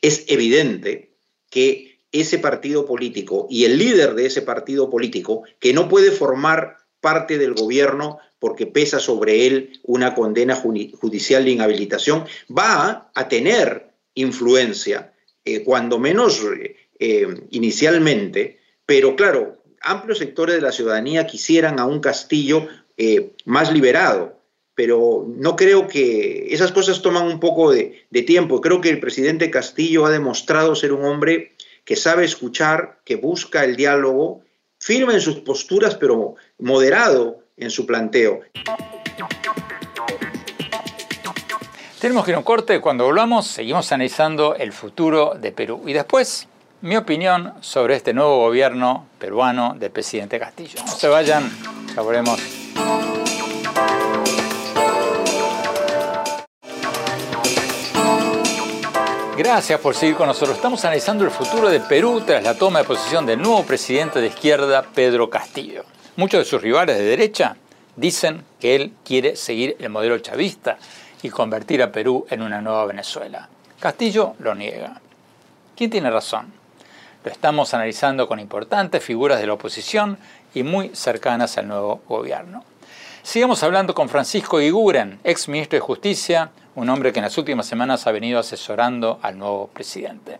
es 0.00 0.24
evidente 0.28 1.10
que 1.50 2.00
ese 2.10 2.38
partido 2.38 2.86
político 2.86 3.46
y 3.50 3.66
el 3.66 3.76
líder 3.76 4.14
de 4.14 4.24
ese 4.24 4.40
partido 4.40 4.88
político, 4.88 5.42
que 5.58 5.74
no 5.74 5.90
puede 5.90 6.10
formar 6.10 6.78
parte 7.02 7.36
del 7.36 7.52
gobierno 7.52 8.18
porque 8.38 8.64
pesa 8.64 9.00
sobre 9.00 9.46
él 9.46 9.78
una 9.82 10.14
condena 10.14 10.56
judicial 10.56 11.44
de 11.44 11.50
inhabilitación, 11.50 12.24
va 12.50 13.10
a 13.14 13.28
tener 13.28 13.90
influencia, 14.14 15.12
eh, 15.44 15.62
cuando 15.62 15.98
menos 15.98 16.42
eh, 16.98 17.26
inicialmente, 17.50 18.60
pero 18.86 19.14
claro, 19.14 19.57
amplios 19.80 20.18
sectores 20.18 20.56
de 20.56 20.62
la 20.62 20.72
ciudadanía 20.72 21.26
quisieran 21.26 21.78
a 21.78 21.86
un 21.86 22.00
Castillo 22.00 22.68
eh, 22.96 23.32
más 23.44 23.72
liberado, 23.72 24.38
pero 24.74 25.26
no 25.28 25.56
creo 25.56 25.88
que 25.88 26.48
esas 26.50 26.72
cosas 26.72 27.02
toman 27.02 27.26
un 27.26 27.40
poco 27.40 27.70
de, 27.70 28.06
de 28.10 28.22
tiempo. 28.22 28.60
Creo 28.60 28.80
que 28.80 28.90
el 28.90 29.00
presidente 29.00 29.50
Castillo 29.50 30.06
ha 30.06 30.10
demostrado 30.10 30.74
ser 30.74 30.92
un 30.92 31.04
hombre 31.04 31.52
que 31.84 31.96
sabe 31.96 32.24
escuchar, 32.24 33.00
que 33.04 33.16
busca 33.16 33.64
el 33.64 33.76
diálogo, 33.76 34.42
firme 34.78 35.14
en 35.14 35.20
sus 35.20 35.36
posturas, 35.36 35.94
pero 35.94 36.34
moderado 36.58 37.40
en 37.56 37.70
su 37.70 37.86
planteo. 37.86 38.40
Tenemos 42.00 42.24
que 42.24 42.30
ir 42.30 42.34
a 42.36 42.38
un 42.38 42.44
corte. 42.44 42.80
Cuando 42.80 43.04
volvamos, 43.04 43.48
seguimos 43.48 43.90
analizando 43.90 44.54
el 44.54 44.72
futuro 44.72 45.34
de 45.34 45.50
Perú. 45.50 45.82
Y 45.86 45.92
después, 45.92 46.46
mi 46.80 46.96
opinión 46.96 47.54
sobre 47.60 47.96
este 47.96 48.14
nuevo 48.14 48.38
gobierno 48.38 49.06
peruano 49.18 49.74
del 49.78 49.90
presidente 49.90 50.38
Castillo. 50.38 50.80
No 50.86 50.92
se 50.92 51.08
vayan, 51.08 51.50
ya 51.94 52.02
volvemos. 52.02 52.40
Gracias 59.36 59.80
por 59.80 59.94
seguir 59.94 60.16
con 60.16 60.26
nosotros. 60.26 60.56
Estamos 60.56 60.84
analizando 60.84 61.24
el 61.24 61.30
futuro 61.30 61.68
de 61.68 61.80
Perú 61.80 62.22
tras 62.26 62.42
la 62.42 62.54
toma 62.54 62.80
de 62.80 62.84
posición 62.84 63.24
del 63.24 63.40
nuevo 63.40 63.64
presidente 63.64 64.20
de 64.20 64.28
izquierda, 64.28 64.82
Pedro 64.82 65.30
Castillo. 65.30 65.84
Muchos 66.16 66.40
de 66.40 66.44
sus 66.44 66.60
rivales 66.60 66.98
de 66.98 67.04
derecha 67.04 67.56
dicen 67.94 68.44
que 68.60 68.74
él 68.74 68.92
quiere 69.04 69.36
seguir 69.36 69.76
el 69.78 69.90
modelo 69.90 70.18
chavista 70.18 70.78
y 71.22 71.30
convertir 71.30 71.82
a 71.82 71.92
Perú 71.92 72.26
en 72.30 72.42
una 72.42 72.60
nueva 72.60 72.84
Venezuela. 72.86 73.48
Castillo 73.78 74.34
lo 74.40 74.56
niega. 74.56 75.00
¿Quién 75.76 75.90
tiene 75.90 76.10
razón? 76.10 76.57
Lo 77.28 77.32
estamos 77.32 77.74
analizando 77.74 78.26
con 78.26 78.40
importantes 78.40 79.04
figuras 79.04 79.38
de 79.38 79.46
la 79.46 79.52
oposición 79.52 80.16
y 80.54 80.62
muy 80.62 80.88
cercanas 80.94 81.58
al 81.58 81.68
nuevo 81.68 82.00
gobierno. 82.08 82.64
Sigamos 83.22 83.62
hablando 83.62 83.92
con 83.92 84.08
Francisco 84.08 84.62
Iguren, 84.62 85.20
ex 85.24 85.46
ministro 85.46 85.76
de 85.76 85.80
Justicia, 85.80 86.50
un 86.74 86.88
hombre 86.88 87.12
que 87.12 87.18
en 87.18 87.24
las 87.24 87.36
últimas 87.36 87.66
semanas 87.66 88.06
ha 88.06 88.12
venido 88.12 88.40
asesorando 88.40 89.18
al 89.20 89.36
nuevo 89.36 89.66
presidente. 89.66 90.38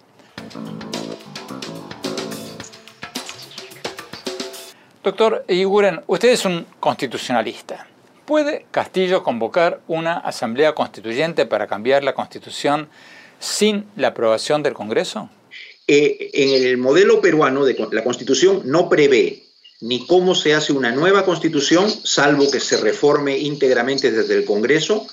Doctor 5.04 5.44
Iguren, 5.46 6.00
usted 6.06 6.30
es 6.30 6.46
un 6.46 6.64
constitucionalista. 6.80 7.86
¿Puede 8.24 8.64
Castillo 8.70 9.22
convocar 9.22 9.80
una 9.88 10.14
asamblea 10.14 10.74
constituyente 10.74 11.44
para 11.44 11.66
cambiar 11.66 12.02
la 12.02 12.14
constitución 12.14 12.88
sin 13.38 13.86
la 13.94 14.08
aprobación 14.08 14.62
del 14.62 14.72
Congreso? 14.72 15.28
Eh, 15.90 16.30
en 16.34 16.50
el 16.50 16.76
modelo 16.76 17.22
peruano, 17.22 17.64
de, 17.64 17.74
la 17.92 18.04
constitución 18.04 18.60
no 18.66 18.90
prevé 18.90 19.44
ni 19.80 20.06
cómo 20.06 20.34
se 20.34 20.52
hace 20.52 20.74
una 20.74 20.92
nueva 20.92 21.24
constitución, 21.24 21.90
salvo 22.04 22.50
que 22.50 22.60
se 22.60 22.76
reforme 22.76 23.38
íntegramente 23.38 24.10
desde 24.10 24.34
el 24.34 24.44
Congreso, 24.44 25.06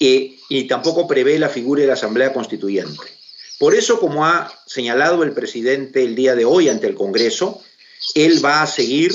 eh, 0.00 0.38
y 0.48 0.64
tampoco 0.64 1.06
prevé 1.06 1.38
la 1.38 1.50
figura 1.50 1.82
de 1.82 1.88
la 1.88 1.92
Asamblea 1.92 2.32
Constituyente. 2.32 3.02
Por 3.58 3.74
eso, 3.74 4.00
como 4.00 4.24
ha 4.24 4.50
señalado 4.66 5.22
el 5.24 5.32
presidente 5.32 6.04
el 6.04 6.14
día 6.14 6.34
de 6.34 6.46
hoy 6.46 6.70
ante 6.70 6.86
el 6.86 6.94
Congreso, 6.94 7.60
él 8.14 8.42
va 8.42 8.62
a 8.62 8.66
seguir 8.66 9.12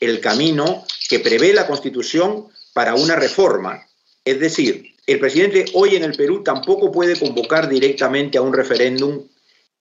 el 0.00 0.20
camino 0.20 0.84
que 1.08 1.20
prevé 1.20 1.52
la 1.52 1.68
Constitución 1.68 2.46
para 2.72 2.94
una 2.94 3.14
reforma. 3.14 3.86
Es 4.24 4.40
decir, 4.40 4.94
el 5.06 5.20
presidente 5.20 5.66
hoy 5.74 5.94
en 5.94 6.02
el 6.02 6.14
Perú 6.14 6.42
tampoco 6.42 6.90
puede 6.90 7.16
convocar 7.16 7.68
directamente 7.68 8.38
a 8.38 8.42
un 8.42 8.54
referéndum 8.54 9.22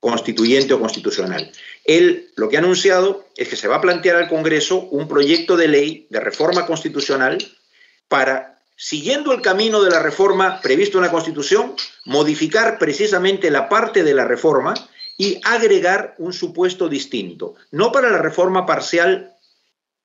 constituyente 0.02 0.74
o 0.74 0.80
constitucional. 0.80 1.52
Él 1.86 2.32
lo 2.36 2.50
que 2.50 2.58
ha 2.58 2.60
anunciado 2.60 3.28
es 3.38 3.48
que 3.48 3.56
se 3.56 3.70
va 3.70 3.78
a 3.78 3.82
plantear 3.82 4.18
al 4.18 4.28
Congreso 4.28 4.80
un 4.92 5.08
proyecto 5.08 5.56
de 5.56 5.70
ley 5.70 6.08
de 6.10 6.20
reforma 6.20 6.66
constitucional 6.66 7.38
para 8.10 8.60
siguiendo 8.76 9.32
el 9.32 9.42
camino 9.42 9.84
de 9.84 9.92
la 9.92 10.02
reforma 10.02 10.60
previsto 10.60 10.98
en 10.98 11.04
la 11.04 11.12
Constitución, 11.12 11.76
modificar 12.04 12.80
precisamente 12.80 13.52
la 13.52 13.70
parte 13.70 14.04
de 14.04 14.16
la 14.16 14.26
reforma 14.26 14.74
y 15.18 15.40
agregar 15.44 16.16
un 16.18 16.34
supuesto 16.34 16.90
distinto, 16.90 17.54
no 17.70 17.92
para 17.92 18.10
la 18.10 18.18
reforma 18.18 18.66
parcial 18.66 19.36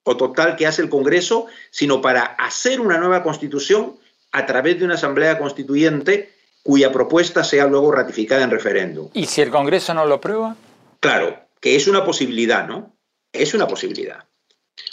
o 0.02 0.18
total 0.18 0.56
que 0.56 0.66
hace 0.66 0.82
el 0.82 0.90
Congreso, 0.90 1.46
sino 1.70 2.02
para 2.02 2.22
hacer 2.22 2.80
una 2.80 2.98
nueva 2.98 3.22
Constitución 3.22 3.96
a 4.30 4.44
través 4.44 4.78
de 4.78 4.84
una 4.84 4.94
Asamblea 4.96 5.38
Constituyente 5.38 6.35
cuya 6.66 6.90
propuesta 6.90 7.44
sea 7.44 7.68
luego 7.68 7.92
ratificada 7.92 8.42
en 8.42 8.50
referéndum. 8.50 9.08
¿Y 9.14 9.26
si 9.26 9.40
el 9.40 9.50
Congreso 9.50 9.94
no 9.94 10.04
lo 10.04 10.16
aprueba? 10.16 10.56
Claro, 10.98 11.38
que 11.60 11.76
es 11.76 11.86
una 11.86 12.04
posibilidad, 12.04 12.66
¿no? 12.66 12.96
Es 13.32 13.54
una 13.54 13.68
posibilidad. 13.68 14.24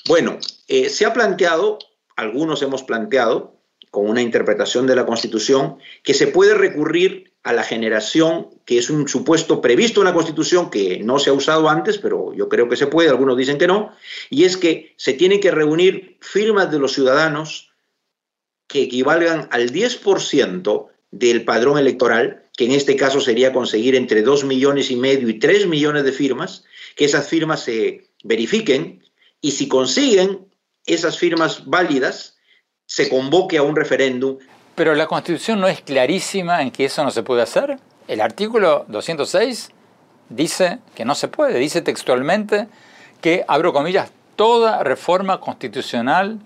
Bueno, 0.07 0.37
eh, 0.67 0.89
se 0.89 1.07
ha 1.07 1.13
planteado, 1.13 1.79
algunos 2.15 2.61
hemos 2.61 2.83
planteado, 2.83 3.59
con 3.89 4.07
una 4.07 4.21
interpretación 4.21 4.85
de 4.85 4.95
la 4.95 5.07
Constitución, 5.07 5.79
que 6.03 6.13
se 6.13 6.27
puede 6.27 6.53
recurrir 6.53 7.33
a 7.41 7.53
la 7.53 7.63
generación, 7.63 8.49
que 8.65 8.77
es 8.77 8.91
un 8.91 9.07
supuesto 9.07 9.59
previsto 9.59 10.01
en 10.01 10.05
la 10.05 10.13
Constitución 10.13 10.69
que 10.69 10.99
no 10.99 11.17
se 11.17 11.31
ha 11.31 11.33
usado 11.33 11.69
antes, 11.69 11.97
pero 11.97 12.35
yo 12.35 12.49
creo 12.49 12.69
que 12.69 12.77
se 12.77 12.85
puede, 12.85 13.09
algunos 13.09 13.35
dicen 13.35 13.57
que 13.57 13.65
no, 13.65 13.95
y 14.29 14.43
es 14.43 14.57
que 14.57 14.93
se 14.97 15.13
tienen 15.13 15.39
que 15.39 15.49
reunir 15.49 16.19
firmas 16.21 16.69
de 16.69 16.77
los 16.77 16.93
ciudadanos 16.93 17.71
que 18.67 18.83
equivalgan 18.83 19.47
al 19.51 19.71
10% 19.71 20.92
del 21.13 21.45
padrón 21.45 21.77
electoral, 21.77 22.41
que 22.57 22.65
en 22.65 22.71
este 22.71 22.95
caso 22.95 23.21
sería 23.21 23.53
conseguir 23.53 23.95
entre 23.95 24.23
2 24.23 24.45
millones 24.45 24.89
y 24.89 24.95
medio 24.95 25.29
y 25.29 25.37
3 25.37 25.67
millones 25.67 26.03
de 26.03 26.11
firmas, 26.11 26.65
que 26.95 27.05
esas 27.05 27.27
firmas 27.27 27.61
se 27.61 28.09
verifiquen 28.23 29.03
y 29.39 29.51
si 29.51 29.67
consiguen 29.67 30.47
esas 30.87 31.19
firmas 31.19 31.67
válidas, 31.67 32.37
se 32.87 33.09
convoque 33.09 33.57
a 33.57 33.61
un 33.61 33.75
referéndum. 33.75 34.39
Pero 34.73 34.95
la 34.95 35.05
Constitución 35.05 35.61
no 35.61 35.67
es 35.67 35.81
clarísima 35.81 36.63
en 36.63 36.71
que 36.71 36.85
eso 36.85 37.03
no 37.03 37.11
se 37.11 37.21
puede 37.21 37.43
hacer. 37.43 37.77
El 38.07 38.19
artículo 38.19 38.85
206 38.87 39.69
dice 40.29 40.79
que 40.95 41.05
no 41.05 41.13
se 41.13 41.27
puede, 41.27 41.59
dice 41.59 41.83
textualmente 41.83 42.67
que, 43.21 43.45
abro 43.47 43.71
comillas, 43.71 44.11
toda 44.35 44.83
reforma 44.83 45.39
constitucional 45.39 46.39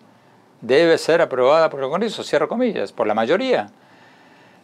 debe 0.59 0.97
ser 0.97 1.21
aprobada 1.21 1.69
por 1.69 1.81
el 1.81 1.89
Congreso, 1.89 2.23
cierro 2.23 2.49
comillas, 2.49 2.91
por 2.91 3.07
la 3.07 3.13
mayoría. 3.13 3.71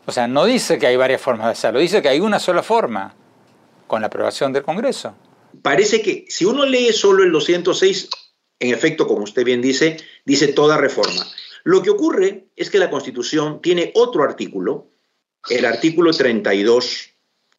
O 0.06 0.12
sea, 0.12 0.28
no 0.28 0.46
dice 0.46 0.78
que 0.78 0.88
hay 0.88 0.98
varias 0.98 1.22
formas 1.22 1.48
de 1.48 1.52
hacerlo, 1.54 1.80
dice 1.80 2.02
que 2.02 2.10
hay 2.10 2.20
una 2.20 2.40
sola 2.40 2.62
forma, 2.62 3.16
con 3.88 4.02
la 4.02 4.08
aprobación 4.08 4.52
del 4.52 4.64
Congreso. 4.64 5.16
Parece 5.62 6.02
que 6.02 6.26
si 6.28 6.46
uno 6.46 6.66
lee 6.66 6.92
solo 6.92 7.24
el 7.24 7.32
206, 7.32 8.10
en 8.60 8.74
efecto, 8.74 9.08
como 9.08 9.24
usted 9.24 9.44
bien 9.44 9.62
dice, 9.62 9.98
dice 10.26 10.48
toda 10.48 10.78
reforma. 10.78 11.26
Lo 11.64 11.82
que 11.82 11.90
ocurre 11.90 12.48
es 12.56 12.70
que 12.70 12.80
la 12.80 12.90
Constitución 12.90 13.62
tiene 13.62 13.92
otro 13.96 14.24
artículo, 14.24 14.88
el 15.50 15.66
artículo 15.66 16.12
32, 16.12 17.10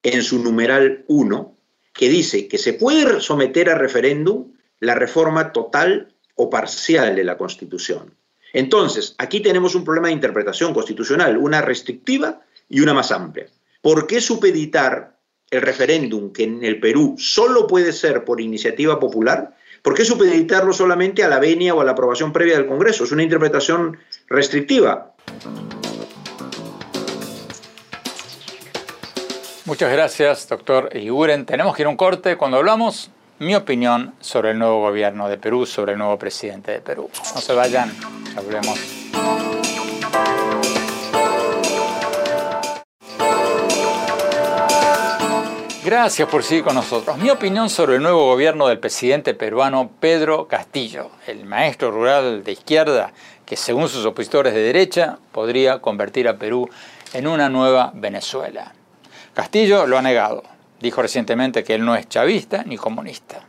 en 0.02 0.22
su 0.22 0.42
numeral 0.42 1.04
1, 1.08 1.56
que 1.92 2.08
dice 2.08 2.48
que 2.48 2.58
se 2.58 2.74
puede 2.74 3.20
someter 3.20 3.70
a 3.70 3.78
referéndum 3.78 4.52
la 4.80 4.94
reforma 4.94 5.52
total 5.52 6.14
o 6.34 6.50
parcial 6.50 7.14
de 7.14 7.24
la 7.24 7.38
Constitución. 7.38 8.14
Entonces, 8.54 9.16
aquí 9.18 9.40
tenemos 9.40 9.74
un 9.74 9.84
problema 9.84 10.08
de 10.08 10.14
interpretación 10.14 10.72
constitucional, 10.72 11.36
una 11.36 11.60
restrictiva 11.60 12.40
y 12.68 12.80
una 12.80 12.94
más 12.94 13.10
amplia. 13.10 13.46
¿Por 13.82 14.06
qué 14.06 14.20
supeditar 14.20 15.18
el 15.50 15.60
referéndum, 15.60 16.32
que 16.32 16.44
en 16.44 16.64
el 16.64 16.78
Perú 16.78 17.16
solo 17.18 17.66
puede 17.66 17.92
ser 17.92 18.24
por 18.24 18.40
iniciativa 18.40 18.98
popular? 19.00 19.56
¿Por 19.82 19.94
qué 19.94 20.04
supeditarlo 20.04 20.72
solamente 20.72 21.24
a 21.24 21.28
la 21.28 21.40
venia 21.40 21.74
o 21.74 21.80
a 21.80 21.84
la 21.84 21.90
aprobación 21.90 22.32
previa 22.32 22.56
del 22.56 22.66
Congreso? 22.66 23.02
Es 23.04 23.12
una 23.12 23.24
interpretación 23.24 23.98
restrictiva. 24.28 25.14
Muchas 29.64 29.92
gracias, 29.92 30.48
doctor 30.48 30.90
Iguren. 30.96 31.44
Tenemos 31.44 31.74
que 31.74 31.82
ir 31.82 31.86
a 31.86 31.90
un 31.90 31.96
corte. 31.96 32.36
Cuando 32.36 32.58
hablamos, 32.58 33.10
mi 33.44 33.54
opinión 33.54 34.14
sobre 34.20 34.52
el 34.52 34.58
nuevo 34.58 34.80
gobierno 34.80 35.28
de 35.28 35.36
Perú, 35.36 35.66
sobre 35.66 35.92
el 35.92 35.98
nuevo 35.98 36.18
presidente 36.18 36.72
de 36.72 36.80
Perú. 36.80 37.10
No 37.34 37.40
se 37.40 37.52
vayan. 37.52 37.92
Hablemos. 38.36 39.04
Gracias 45.84 46.26
por 46.30 46.42
seguir 46.42 46.64
con 46.64 46.74
nosotros. 46.74 47.18
Mi 47.18 47.28
opinión 47.28 47.68
sobre 47.68 47.96
el 47.96 48.02
nuevo 48.02 48.24
gobierno 48.24 48.68
del 48.68 48.78
presidente 48.78 49.34
peruano 49.34 49.90
Pedro 50.00 50.48
Castillo, 50.48 51.10
el 51.26 51.44
maestro 51.44 51.90
rural 51.90 52.42
de 52.42 52.52
izquierda 52.52 53.12
que 53.44 53.56
según 53.56 53.90
sus 53.90 54.06
opositores 54.06 54.54
de 54.54 54.62
derecha 54.62 55.18
podría 55.30 55.80
convertir 55.80 56.26
a 56.26 56.38
Perú 56.38 56.70
en 57.12 57.26
una 57.26 57.50
nueva 57.50 57.92
Venezuela. 57.94 58.72
Castillo 59.34 59.86
lo 59.86 59.98
ha 59.98 60.02
negado. 60.02 60.53
Dijo 60.80 61.02
recientemente 61.02 61.64
que 61.64 61.74
él 61.74 61.84
no 61.84 61.94
es 61.94 62.08
chavista 62.08 62.62
ni 62.64 62.76
comunista. 62.76 63.40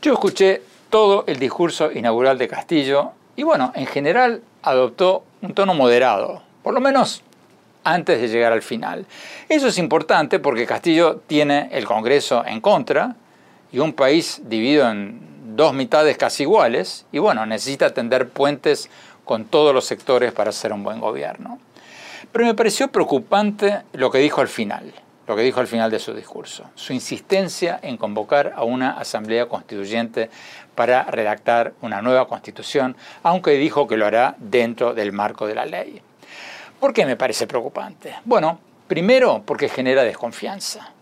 Yo 0.00 0.12
escuché 0.12 0.62
todo 0.90 1.24
el 1.26 1.38
discurso 1.38 1.90
inaugural 1.92 2.38
de 2.38 2.48
Castillo 2.48 3.12
y 3.36 3.42
bueno, 3.42 3.72
en 3.74 3.86
general 3.86 4.42
adoptó 4.62 5.24
un 5.42 5.54
tono 5.54 5.74
moderado, 5.74 6.42
por 6.62 6.72
lo 6.72 6.80
menos 6.80 7.22
antes 7.84 8.20
de 8.20 8.28
llegar 8.28 8.52
al 8.52 8.62
final. 8.62 9.06
Eso 9.48 9.68
es 9.68 9.78
importante 9.78 10.38
porque 10.38 10.66
Castillo 10.66 11.22
tiene 11.26 11.68
el 11.72 11.84
Congreso 11.84 12.44
en 12.46 12.60
contra 12.60 13.16
y 13.72 13.78
un 13.80 13.92
país 13.92 14.42
dividido 14.44 14.90
en 14.90 15.56
dos 15.56 15.74
mitades 15.74 16.16
casi 16.16 16.44
iguales 16.44 17.06
y 17.12 17.18
bueno, 17.18 17.44
necesita 17.44 17.92
tender 17.92 18.28
puentes 18.28 18.88
con 19.24 19.44
todos 19.44 19.74
los 19.74 19.84
sectores 19.84 20.32
para 20.32 20.50
hacer 20.50 20.72
un 20.72 20.84
buen 20.84 21.00
gobierno. 21.00 21.58
Pero 22.32 22.44
me 22.44 22.54
pareció 22.54 22.88
preocupante 22.88 23.82
lo 23.92 24.10
que 24.10 24.18
dijo 24.18 24.40
al 24.40 24.48
final 24.48 24.92
lo 25.28 25.36
que 25.36 25.42
dijo 25.42 25.60
al 25.60 25.66
final 25.66 25.90
de 25.90 25.98
su 25.98 26.14
discurso, 26.14 26.64
su 26.74 26.94
insistencia 26.94 27.78
en 27.82 27.98
convocar 27.98 28.54
a 28.56 28.64
una 28.64 28.92
asamblea 28.92 29.46
constituyente 29.46 30.30
para 30.74 31.04
redactar 31.04 31.74
una 31.82 32.00
nueva 32.00 32.26
constitución, 32.26 32.96
aunque 33.22 33.52
dijo 33.52 33.86
que 33.86 33.98
lo 33.98 34.06
hará 34.06 34.34
dentro 34.38 34.94
del 34.94 35.12
marco 35.12 35.46
de 35.46 35.54
la 35.54 35.66
ley. 35.66 36.00
¿Por 36.80 36.94
qué 36.94 37.04
me 37.04 37.16
parece 37.16 37.46
preocupante? 37.46 38.14
Bueno, 38.24 38.58
primero 38.86 39.42
porque 39.44 39.68
genera 39.68 40.02
desconfianza. 40.02 40.92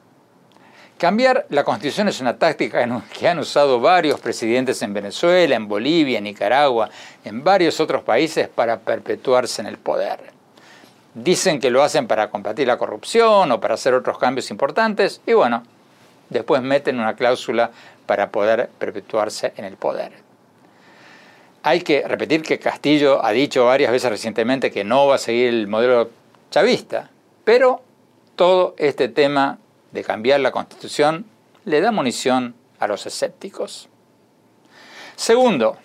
Cambiar 0.99 1.47
la 1.51 1.63
constitución 1.63 2.09
es 2.09 2.21
una 2.21 2.37
táctica 2.37 2.85
que 3.17 3.29
han 3.29 3.39
usado 3.39 3.79
varios 3.81 4.19
presidentes 4.19 4.83
en 4.83 4.93
Venezuela, 4.93 5.55
en 5.55 5.69
Bolivia, 5.69 6.19
en 6.19 6.25
Nicaragua, 6.25 6.91
en 7.23 7.45
varios 7.45 7.79
otros 7.79 8.03
países 8.03 8.49
para 8.49 8.81
perpetuarse 8.81 9.61
en 9.61 9.69
el 9.69 9.79
poder. 9.79 10.36
Dicen 11.17 11.61
que 11.61 11.71
lo 11.71 11.83
hacen 11.83 12.07
para 12.07 12.29
combatir 12.29 12.67
la 12.67 12.77
corrupción 12.77 13.51
o 13.51 13.59
para 13.59 13.73
hacer 13.73 13.95
otros 13.95 14.19
cambios 14.19 14.51
importantes 14.51 15.23
y 15.27 15.33
bueno, 15.33 15.63
después 16.29 16.61
meten 16.61 17.01
una 17.01 17.17
cláusula 17.17 17.71
para 18.05 18.31
poder 18.31 18.69
perpetuarse 18.79 19.55
en 19.57 19.65
el 19.65 19.79
poder. 19.79 20.13
Hay 21.63 21.81
que 21.81 22.07
repetir 22.07 22.43
que 22.43 22.59
Castillo 22.59 23.25
ha 23.25 23.31
dicho 23.31 23.65
varias 23.65 23.93
veces 23.93 24.11
recientemente 24.11 24.71
que 24.71 24.85
no 24.85 25.07
va 25.07 25.15
a 25.15 25.19
seguir 25.19 25.49
el 25.49 25.69
modelo 25.69 26.11
chavista, 26.51 27.09
pero 27.45 27.81
todo 28.35 28.75
este 28.77 29.09
tema 29.09 29.59
de 29.93 30.05
cambiar 30.05 30.41
la 30.41 30.51
constitución 30.51 31.25
le 31.65 31.81
da 31.81 31.93
munición 31.93 32.55
a 32.79 32.87
los 32.89 33.07
escépticos. 33.07 33.89
Segundo, 35.17 35.79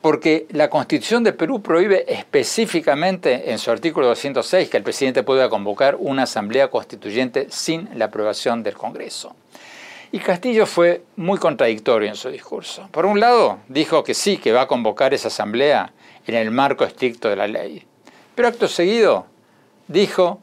porque 0.00 0.46
la 0.50 0.70
Constitución 0.70 1.22
de 1.24 1.32
Perú 1.32 1.60
prohíbe 1.60 2.04
específicamente 2.08 3.50
en 3.50 3.58
su 3.58 3.70
artículo 3.70 4.06
206 4.08 4.70
que 4.70 4.76
el 4.78 4.82
presidente 4.82 5.22
pueda 5.22 5.50
convocar 5.50 5.96
una 5.98 6.22
asamblea 6.22 6.68
constituyente 6.68 7.48
sin 7.50 7.88
la 7.98 8.06
aprobación 8.06 8.62
del 8.62 8.74
Congreso. 8.74 9.34
Y 10.12 10.18
Castillo 10.18 10.66
fue 10.66 11.02
muy 11.16 11.38
contradictorio 11.38 12.08
en 12.08 12.16
su 12.16 12.30
discurso. 12.30 12.88
Por 12.90 13.06
un 13.06 13.20
lado, 13.20 13.58
dijo 13.68 14.02
que 14.02 14.14
sí, 14.14 14.38
que 14.38 14.52
va 14.52 14.62
a 14.62 14.66
convocar 14.66 15.14
esa 15.14 15.28
asamblea 15.28 15.92
en 16.26 16.34
el 16.34 16.50
marco 16.50 16.84
estricto 16.84 17.28
de 17.28 17.36
la 17.36 17.46
ley. 17.46 17.84
Pero 18.34 18.48
acto 18.48 18.66
seguido, 18.66 19.26
dijo 19.86 20.40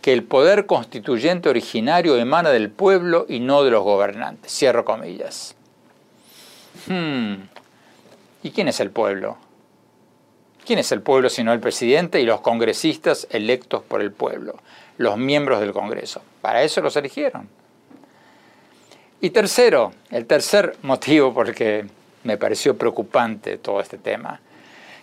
que 0.00 0.12
el 0.12 0.22
poder 0.24 0.66
constituyente 0.66 1.48
originario 1.48 2.16
emana 2.16 2.50
del 2.50 2.70
pueblo 2.70 3.26
y 3.28 3.40
no 3.40 3.64
de 3.64 3.70
los 3.70 3.84
gobernantes. 3.84 4.52
Cierro 4.52 4.84
comillas. 4.84 5.56
Hmm. 6.86 7.34
¿Y 8.42 8.50
quién 8.50 8.68
es 8.68 8.80
el 8.80 8.90
pueblo? 8.90 9.36
¿Quién 10.64 10.78
es 10.78 10.92
el 10.92 11.02
pueblo 11.02 11.28
sino 11.28 11.52
el 11.52 11.60
presidente 11.60 12.20
y 12.20 12.24
los 12.24 12.40
congresistas 12.40 13.26
electos 13.30 13.82
por 13.82 14.00
el 14.00 14.12
pueblo, 14.12 14.56
los 14.96 15.16
miembros 15.16 15.60
del 15.60 15.72
Congreso? 15.72 16.22
Para 16.40 16.62
eso 16.62 16.80
los 16.80 16.96
eligieron. 16.96 17.48
Y 19.20 19.30
tercero, 19.30 19.92
el 20.10 20.26
tercer 20.26 20.76
motivo 20.82 21.32
por 21.32 21.48
el 21.48 21.54
que 21.54 21.86
me 22.24 22.36
pareció 22.36 22.76
preocupante 22.76 23.58
todo 23.58 23.80
este 23.80 23.98
tema. 23.98 24.40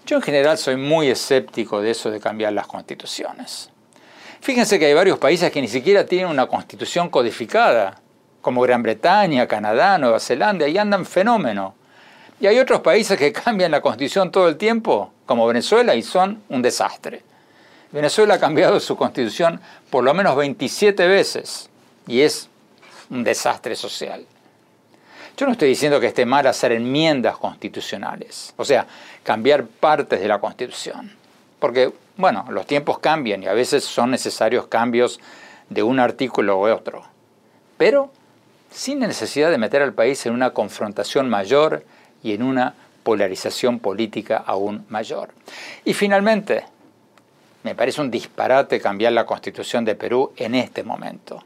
Yo 0.05 0.17
en 0.17 0.21
general 0.21 0.57
soy 0.57 0.75
muy 0.75 1.07
escéptico 1.07 1.81
de 1.81 1.91
eso 1.91 2.09
de 2.09 2.19
cambiar 2.19 2.53
las 2.53 2.67
constituciones. 2.67 3.69
Fíjense 4.41 4.79
que 4.79 4.85
hay 4.85 4.93
varios 4.93 5.19
países 5.19 5.51
que 5.51 5.61
ni 5.61 5.67
siquiera 5.67 6.05
tienen 6.05 6.27
una 6.27 6.47
constitución 6.47 7.09
codificada, 7.09 8.01
como 8.41 8.61
Gran 8.61 8.81
Bretaña, 8.81 9.47
Canadá, 9.47 9.97
Nueva 9.97 10.19
Zelanda, 10.19 10.67
y 10.67 10.77
andan 10.77 11.05
fenómeno. 11.05 11.75
Y 12.39 12.47
hay 12.47 12.59
otros 12.59 12.81
países 12.81 13.17
que 13.17 13.33
cambian 13.33 13.71
la 13.71 13.81
constitución 13.81 14.31
todo 14.31 14.47
el 14.47 14.57
tiempo, 14.57 15.11
como 15.25 15.47
Venezuela 15.47 15.95
y 15.95 16.01
son 16.01 16.41
un 16.49 16.61
desastre. 16.61 17.23
Venezuela 17.91 18.35
ha 18.35 18.39
cambiado 18.39 18.79
su 18.79 18.95
constitución 18.95 19.59
por 19.89 20.03
lo 20.03 20.13
menos 20.13 20.35
27 20.35 21.07
veces 21.07 21.69
y 22.07 22.21
es 22.21 22.47
un 23.09 23.23
desastre 23.23 23.75
social. 23.75 24.25
Yo 25.35 25.45
no 25.45 25.53
estoy 25.53 25.69
diciendo 25.69 25.99
que 25.99 26.07
esté 26.07 26.25
mal 26.25 26.45
hacer 26.47 26.73
enmiendas 26.73 27.37
constitucionales, 27.37 28.53
o 28.57 28.65
sea, 28.65 28.85
cambiar 29.23 29.65
partes 29.65 30.19
de 30.19 30.27
la 30.27 30.39
constitución, 30.39 31.15
porque, 31.59 31.93
bueno, 32.17 32.45
los 32.49 32.67
tiempos 32.67 32.99
cambian 32.99 33.41
y 33.41 33.47
a 33.47 33.53
veces 33.53 33.85
son 33.85 34.11
necesarios 34.11 34.67
cambios 34.67 35.19
de 35.69 35.81
un 35.81 35.99
artículo 35.99 36.59
u 36.59 36.67
otro, 36.67 37.05
pero 37.77 38.11
sin 38.69 38.99
necesidad 38.99 39.49
de 39.49 39.57
meter 39.57 39.81
al 39.81 39.93
país 39.93 40.25
en 40.25 40.33
una 40.33 40.51
confrontación 40.51 41.29
mayor 41.29 41.85
y 42.23 42.33
en 42.33 42.43
una 42.43 42.73
polarización 43.03 43.79
política 43.79 44.43
aún 44.45 44.85
mayor. 44.89 45.29
Y 45.85 45.93
finalmente, 45.93 46.65
me 47.63 47.75
parece 47.75 48.01
un 48.01 48.11
disparate 48.11 48.79
cambiar 48.79 49.13
la 49.13 49.25
constitución 49.25 49.83
de 49.85 49.95
Perú 49.95 50.31
en 50.37 50.55
este 50.55 50.83
momento. 50.83 51.43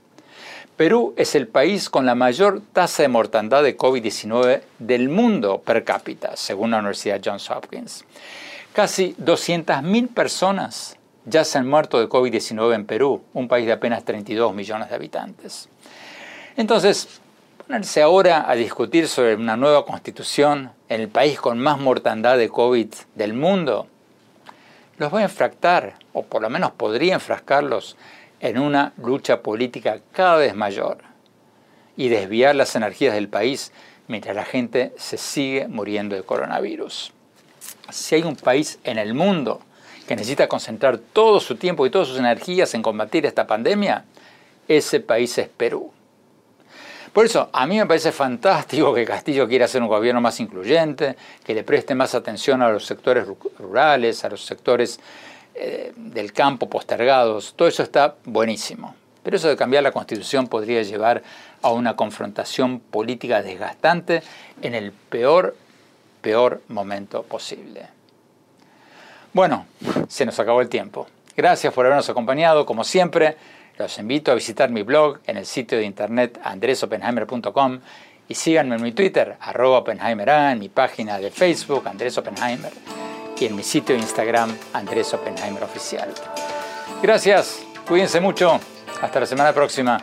Perú 0.76 1.14
es 1.18 1.36
el 1.36 1.48
país 1.48 1.90
con 1.90 2.06
la 2.06 2.16
mayor 2.16 2.62
tasa 2.74 3.04
de 3.04 3.10
mortandad 3.10 3.64
de 3.64 3.78
COVID-19 3.78 4.62
del 4.80 5.10
mundo 5.10 5.62
per 5.62 5.84
cápita, 5.84 6.36
según 6.36 6.72
la 6.72 6.80
Universidad 6.80 7.22
Johns 7.24 7.50
Hopkins. 7.52 8.04
Casi 8.74 9.16
200.000 9.20 10.08
personas 10.10 10.98
ya 11.26 11.46
se 11.46 11.60
han 11.60 11.68
muerto 11.68 12.00
de 12.00 12.10
COVID-19 12.10 12.74
en 12.74 12.86
Perú, 12.86 13.24
un 13.34 13.48
país 13.48 13.68
de 13.68 13.72
apenas 13.72 14.04
32 14.04 14.54
millones 14.54 14.90
de 14.90 14.96
habitantes. 14.96 15.70
Entonces, 16.58 17.22
ponerse 17.68 18.02
ahora 18.02 18.50
a 18.50 18.56
discutir 18.56 19.08
sobre 19.08 19.36
una 19.36 19.56
nueva 19.56 19.86
constitución 19.86 20.72
en 20.90 21.02
el 21.02 21.08
país 21.08 21.40
con 21.40 21.60
más 21.60 21.80
mortandad 21.80 22.38
de 22.38 22.50
COVID 22.50 22.94
del 23.16 23.34
mundo, 23.34 23.88
los 24.98 25.14
va 25.14 25.20
a 25.20 25.24
enfractar, 25.24 25.96
o 26.12 26.24
por 26.24 26.42
lo 26.42 26.50
menos 26.50 26.72
podría 26.72 27.14
enfrascarlos 27.14 27.96
en 28.42 28.60
una 28.60 28.94
lucha 28.98 29.42
política 29.42 30.00
cada 30.12 30.38
vez 30.38 30.56
mayor 30.56 30.98
y 31.96 32.10
desviar 32.10 32.56
las 32.56 32.76
energías 32.76 33.14
del 33.14 33.30
país 33.30 33.72
mientras 34.08 34.36
la 34.36 34.46
gente 34.46 34.94
se 34.98 35.18
sigue 35.18 35.68
muriendo 35.68 36.16
de 36.16 36.24
coronavirus. 36.24 37.14
Si 37.90 38.16
hay 38.16 38.24
un 38.24 38.36
país 38.36 38.80
en 38.84 38.98
el 38.98 39.14
mundo 39.14 39.62
que 40.08 40.18
necesita 40.18 40.50
concentrar 40.50 40.98
todo 40.98 41.40
su 41.40 41.56
tiempo 41.56 41.86
y 41.86 41.90
todas 41.90 42.10
sus 42.10 42.20
energías 42.20 42.74
en 42.74 42.82
combatir 42.82 43.26
esta 43.26 43.48
pandemia, 43.48 44.04
ese 44.68 45.00
país 45.00 45.38
es 45.38 45.48
Perú. 45.48 45.94
Por 47.14 47.26
eso, 47.26 47.50
a 47.54 47.68
mí 47.68 47.78
me 47.78 47.86
parece 47.86 48.12
fantástico 48.12 48.92
que 48.92 49.06
Castillo 49.06 49.48
quiera 49.48 49.66
hacer 49.66 49.84
un 49.84 49.88
gobierno 49.88 50.20
más 50.20 50.40
incluyente, 50.40 51.16
que 51.46 51.54
le 51.54 51.64
preste 51.64 51.94
más 51.94 52.16
atención 52.16 52.64
a 52.64 52.70
los 52.70 52.88
sectores 52.88 53.28
rurales, 53.60 54.26
a 54.26 54.30
los 54.30 54.44
sectores 54.44 55.00
eh, 55.54 55.94
del 55.96 56.34
campo 56.34 56.68
postergados, 56.68 57.54
todo 57.56 57.68
eso 57.68 57.84
está 57.84 58.16
buenísimo. 58.26 58.96
Pero 59.22 59.38
eso 59.38 59.48
de 59.48 59.56
cambiar 59.56 59.84
la 59.84 59.92
constitución 59.92 60.48
podría 60.48 60.82
llevar 60.82 61.22
a 61.62 61.70
una 61.70 61.96
confrontación 61.96 62.80
política 62.80 63.44
desgastante 63.44 64.24
en 64.64 64.74
el 64.74 64.92
peor, 64.92 65.56
peor 66.22 66.64
momento 66.68 67.22
posible. 67.22 67.88
Bueno, 69.32 69.68
se 70.08 70.26
nos 70.26 70.40
acabó 70.40 70.62
el 70.62 70.70
tiempo. 70.70 71.08
Gracias 71.38 71.72
por 71.74 71.86
habernos 71.86 72.10
acompañado. 72.10 72.66
Como 72.66 72.84
siempre, 72.84 73.38
los 73.78 73.98
invito 73.98 74.32
a 74.32 74.36
visitar 74.36 74.70
mi 74.70 74.84
blog 74.84 75.20
en 75.26 75.38
el 75.38 75.46
sitio 75.46 75.78
de 75.78 75.86
internet 75.86 76.40
andresopenheimer.com 76.44 77.80
y 78.28 78.36
síganme 78.36 78.76
en 78.76 78.82
mi 78.82 78.92
Twitter, 78.92 79.36
arroba 79.40 79.84
en 79.88 80.60
mi 80.60 80.70
página 80.70 81.18
de 81.18 81.32
Facebook, 81.32 81.88
Andrés 81.88 82.18
Oppenheimer 82.18 82.72
y 83.40 83.46
en 83.46 83.56
mi 83.56 83.64
sitio 83.64 83.96
de 83.96 84.02
Instagram, 84.02 84.56
Andrés 84.74 85.14
Oppenheimer 85.14 85.64
Oficial. 85.64 86.10
Gracias, 87.02 87.62
cuídense 87.88 88.22
mucho, 88.22 88.60
hasta 89.02 89.20
la 89.20 89.26
semana 89.26 89.54
próxima. 89.54 90.02